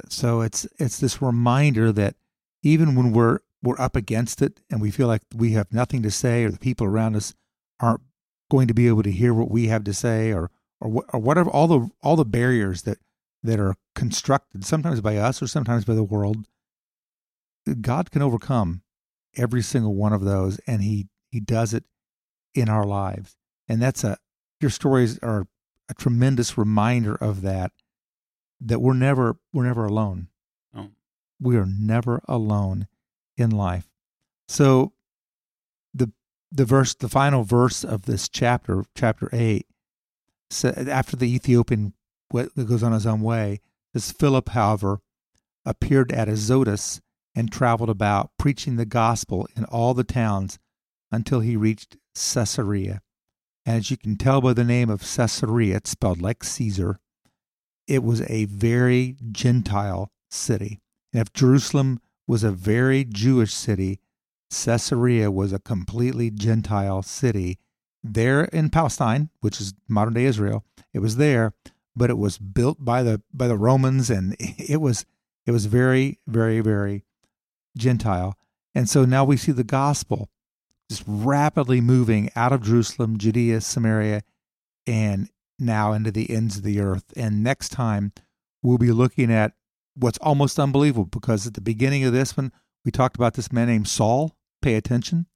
So 0.08 0.40
it's 0.40 0.66
it's 0.78 0.98
this 0.98 1.20
reminder 1.20 1.92
that 1.92 2.14
even 2.62 2.94
when 2.94 3.12
we're 3.12 3.40
we're 3.62 3.80
up 3.80 3.96
against 3.96 4.40
it 4.40 4.60
and 4.70 4.80
we 4.80 4.90
feel 4.90 5.08
like 5.08 5.22
we 5.34 5.52
have 5.52 5.72
nothing 5.72 6.02
to 6.02 6.10
say, 6.10 6.44
or 6.44 6.50
the 6.50 6.58
people 6.58 6.86
around 6.86 7.16
us 7.16 7.34
aren't 7.80 8.00
going 8.50 8.66
to 8.68 8.74
be 8.74 8.88
able 8.88 9.02
to 9.02 9.12
hear 9.12 9.34
what 9.34 9.50
we 9.50 9.66
have 9.66 9.84
to 9.84 9.92
say, 9.92 10.32
or 10.32 10.50
or, 10.80 11.04
or 11.12 11.20
whatever 11.20 11.50
all 11.50 11.66
the 11.66 11.90
all 12.02 12.16
the 12.16 12.24
barriers 12.24 12.82
that 12.82 12.98
that 13.42 13.60
are 13.60 13.74
constructed 13.94 14.64
sometimes 14.64 15.00
by 15.00 15.16
us 15.16 15.42
or 15.42 15.46
sometimes 15.46 15.84
by 15.84 15.94
the 15.94 16.04
world 16.04 16.46
god 17.80 18.10
can 18.10 18.22
overcome 18.22 18.82
every 19.36 19.62
single 19.62 19.94
one 19.94 20.12
of 20.12 20.22
those 20.22 20.58
and 20.66 20.82
he 20.82 21.08
he 21.30 21.40
does 21.40 21.74
it 21.74 21.84
in 22.54 22.68
our 22.68 22.84
lives. 22.84 23.36
And 23.68 23.80
that's 23.80 24.04
a 24.04 24.18
your 24.60 24.70
stories 24.70 25.18
are 25.20 25.46
a 25.88 25.94
tremendous 25.94 26.58
reminder 26.58 27.14
of 27.14 27.42
that 27.42 27.72
that 28.60 28.80
we're 28.80 28.94
never 28.94 29.36
we're 29.52 29.66
never 29.66 29.86
alone. 29.86 30.28
Oh. 30.74 30.90
we 31.40 31.56
are 31.56 31.66
never 31.66 32.20
alone 32.26 32.88
in 33.36 33.50
life. 33.50 33.88
So 34.48 34.92
the 35.94 36.12
the 36.50 36.64
verse 36.64 36.94
the 36.94 37.08
final 37.08 37.44
verse 37.44 37.84
of 37.84 38.06
this 38.06 38.28
chapter 38.28 38.84
chapter 38.94 39.28
8 39.32 39.66
so 40.50 40.70
after 40.70 41.16
the 41.16 41.32
Ethiopian 41.34 41.94
goes 42.32 42.82
on 42.82 42.92
his 42.92 43.06
own 43.06 43.20
way, 43.20 43.60
this 43.94 44.12
Philip, 44.12 44.50
however, 44.50 45.00
appeared 45.64 46.12
at 46.12 46.28
Azotus 46.28 47.00
and 47.34 47.52
traveled 47.52 47.90
about, 47.90 48.30
preaching 48.38 48.76
the 48.76 48.86
gospel 48.86 49.48
in 49.56 49.64
all 49.64 49.94
the 49.94 50.04
towns 50.04 50.58
until 51.12 51.40
he 51.40 51.56
reached 51.56 51.96
Caesarea. 52.14 53.00
And 53.64 53.76
as 53.76 53.90
you 53.90 53.96
can 53.96 54.16
tell 54.16 54.40
by 54.40 54.54
the 54.54 54.64
name 54.64 54.90
of 54.90 55.02
Caesarea, 55.02 55.76
it's 55.76 55.90
spelled 55.90 56.22
like 56.22 56.42
Caesar, 56.42 56.98
it 57.86 58.02
was 58.02 58.22
a 58.22 58.46
very 58.46 59.16
Gentile 59.30 60.10
city. 60.30 60.80
And 61.12 61.22
if 61.22 61.32
Jerusalem 61.32 62.00
was 62.26 62.44
a 62.44 62.50
very 62.50 63.04
Jewish 63.04 63.54
city, 63.54 64.00
Caesarea 64.50 65.30
was 65.30 65.52
a 65.52 65.58
completely 65.58 66.30
Gentile 66.30 67.02
city 67.02 67.58
there 68.14 68.44
in 68.44 68.70
Palestine, 68.70 69.30
which 69.40 69.60
is 69.60 69.74
modern 69.88 70.14
day 70.14 70.24
Israel. 70.24 70.64
It 70.92 71.00
was 71.00 71.16
there, 71.16 71.54
but 71.94 72.10
it 72.10 72.18
was 72.18 72.38
built 72.38 72.84
by 72.84 73.02
the 73.02 73.22
by 73.32 73.48
the 73.48 73.56
Romans, 73.56 74.10
and 74.10 74.36
it 74.40 74.80
was 74.80 75.04
it 75.46 75.52
was 75.52 75.66
very 75.66 76.18
very 76.26 76.60
very 76.60 77.04
Gentile. 77.76 78.36
And 78.74 78.88
so 78.88 79.04
now 79.04 79.24
we 79.24 79.36
see 79.36 79.52
the 79.52 79.64
gospel 79.64 80.28
just 80.88 81.04
rapidly 81.06 81.80
moving 81.80 82.30
out 82.36 82.52
of 82.52 82.62
Jerusalem, 82.62 83.18
Judea, 83.18 83.60
Samaria, 83.60 84.22
and 84.86 85.28
now 85.58 85.92
into 85.92 86.10
the 86.10 86.30
ends 86.30 86.58
of 86.58 86.62
the 86.62 86.80
earth. 86.80 87.12
And 87.16 87.42
next 87.42 87.70
time 87.70 88.12
we'll 88.62 88.78
be 88.78 88.92
looking 88.92 89.32
at 89.32 89.52
what's 89.94 90.18
almost 90.18 90.58
unbelievable 90.58 91.06
because 91.06 91.46
at 91.46 91.54
the 91.54 91.60
beginning 91.60 92.04
of 92.04 92.12
this 92.12 92.36
one, 92.36 92.52
we 92.84 92.90
talked 92.90 93.16
about 93.16 93.34
this 93.34 93.52
man 93.52 93.66
named 93.66 93.88
Saul. 93.88 94.36
Pay 94.62 94.74
attention 94.74 95.26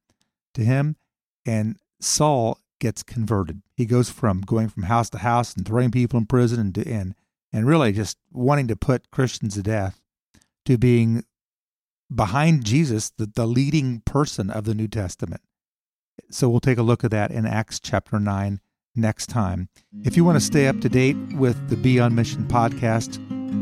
to 0.54 0.64
him. 0.64 0.96
And 1.44 1.76
Saul 2.00 2.58
gets 2.82 3.04
converted. 3.04 3.62
He 3.76 3.86
goes 3.86 4.10
from 4.10 4.40
going 4.40 4.68
from 4.68 4.82
house 4.82 5.08
to 5.10 5.18
house 5.18 5.54
and 5.54 5.64
throwing 5.64 5.92
people 5.92 6.18
in 6.18 6.26
prison 6.26 6.58
and 6.58 6.76
and 6.86 7.14
and 7.52 7.66
really 7.66 7.92
just 7.92 8.18
wanting 8.32 8.66
to 8.68 8.76
put 8.76 9.10
Christians 9.12 9.54
to 9.54 9.62
death 9.62 10.00
to 10.66 10.76
being 10.76 11.24
behind 12.12 12.64
Jesus, 12.64 13.10
the, 13.10 13.26
the 13.26 13.46
leading 13.46 14.02
person 14.04 14.50
of 14.50 14.64
the 14.64 14.74
New 14.74 14.88
Testament. 14.88 15.42
So 16.30 16.48
we'll 16.48 16.60
take 16.60 16.78
a 16.78 16.82
look 16.82 17.04
at 17.04 17.10
that 17.12 17.30
in 17.30 17.46
Acts 17.46 17.78
chapter 17.78 18.18
9 18.18 18.60
next 18.96 19.28
time. 19.28 19.68
If 20.04 20.16
you 20.16 20.24
want 20.24 20.36
to 20.36 20.44
stay 20.44 20.66
up 20.66 20.80
to 20.80 20.88
date 20.88 21.16
with 21.34 21.68
the 21.68 21.76
Be 21.76 22.00
on 22.00 22.14
Mission 22.14 22.46
podcast, 22.48 23.20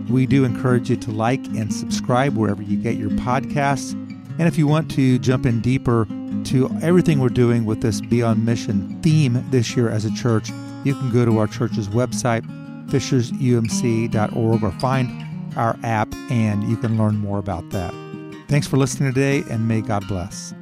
we 0.09 0.25
do 0.25 0.45
encourage 0.45 0.89
you 0.89 0.97
to 0.97 1.11
like 1.11 1.45
and 1.49 1.73
subscribe 1.73 2.37
wherever 2.37 2.63
you 2.63 2.77
get 2.77 2.97
your 2.97 3.11
podcasts. 3.11 4.10
And 4.39 4.49
if 4.49 4.57
you 4.57 4.67
want 4.67 4.91
to 4.93 5.19
jump 5.19 5.47
in 5.47 5.61
deeper 5.61 6.07
to 6.45 6.71
everything 6.83 7.21
we're 7.21 7.29
doing 7.29 7.65
with 7.65 7.83
this 7.83 8.01
Be 8.01 8.23
on 8.23 8.45
Mission 8.45 9.01
theme 9.03 9.45
this 9.51 9.77
year 9.77 9.89
as 9.89 10.05
a 10.05 10.15
church, 10.15 10.51
you 10.85 10.95
can 10.95 11.11
go 11.11 11.25
to 11.25 11.39
our 11.39 11.47
church's 11.47 11.89
website, 11.89 12.45
fishersumc.org, 12.89 14.63
or 14.63 14.73
find 14.73 15.57
our 15.57 15.79
app 15.83 16.15
and 16.31 16.65
you 16.65 16.77
can 16.77 16.97
learn 16.97 17.17
more 17.17 17.39
about 17.39 17.69
that. 17.71 17.93
Thanks 18.49 18.67
for 18.67 18.77
listening 18.77 19.13
today, 19.13 19.45
and 19.51 19.69
may 19.69 19.81
God 19.81 20.07
bless. 20.09 20.55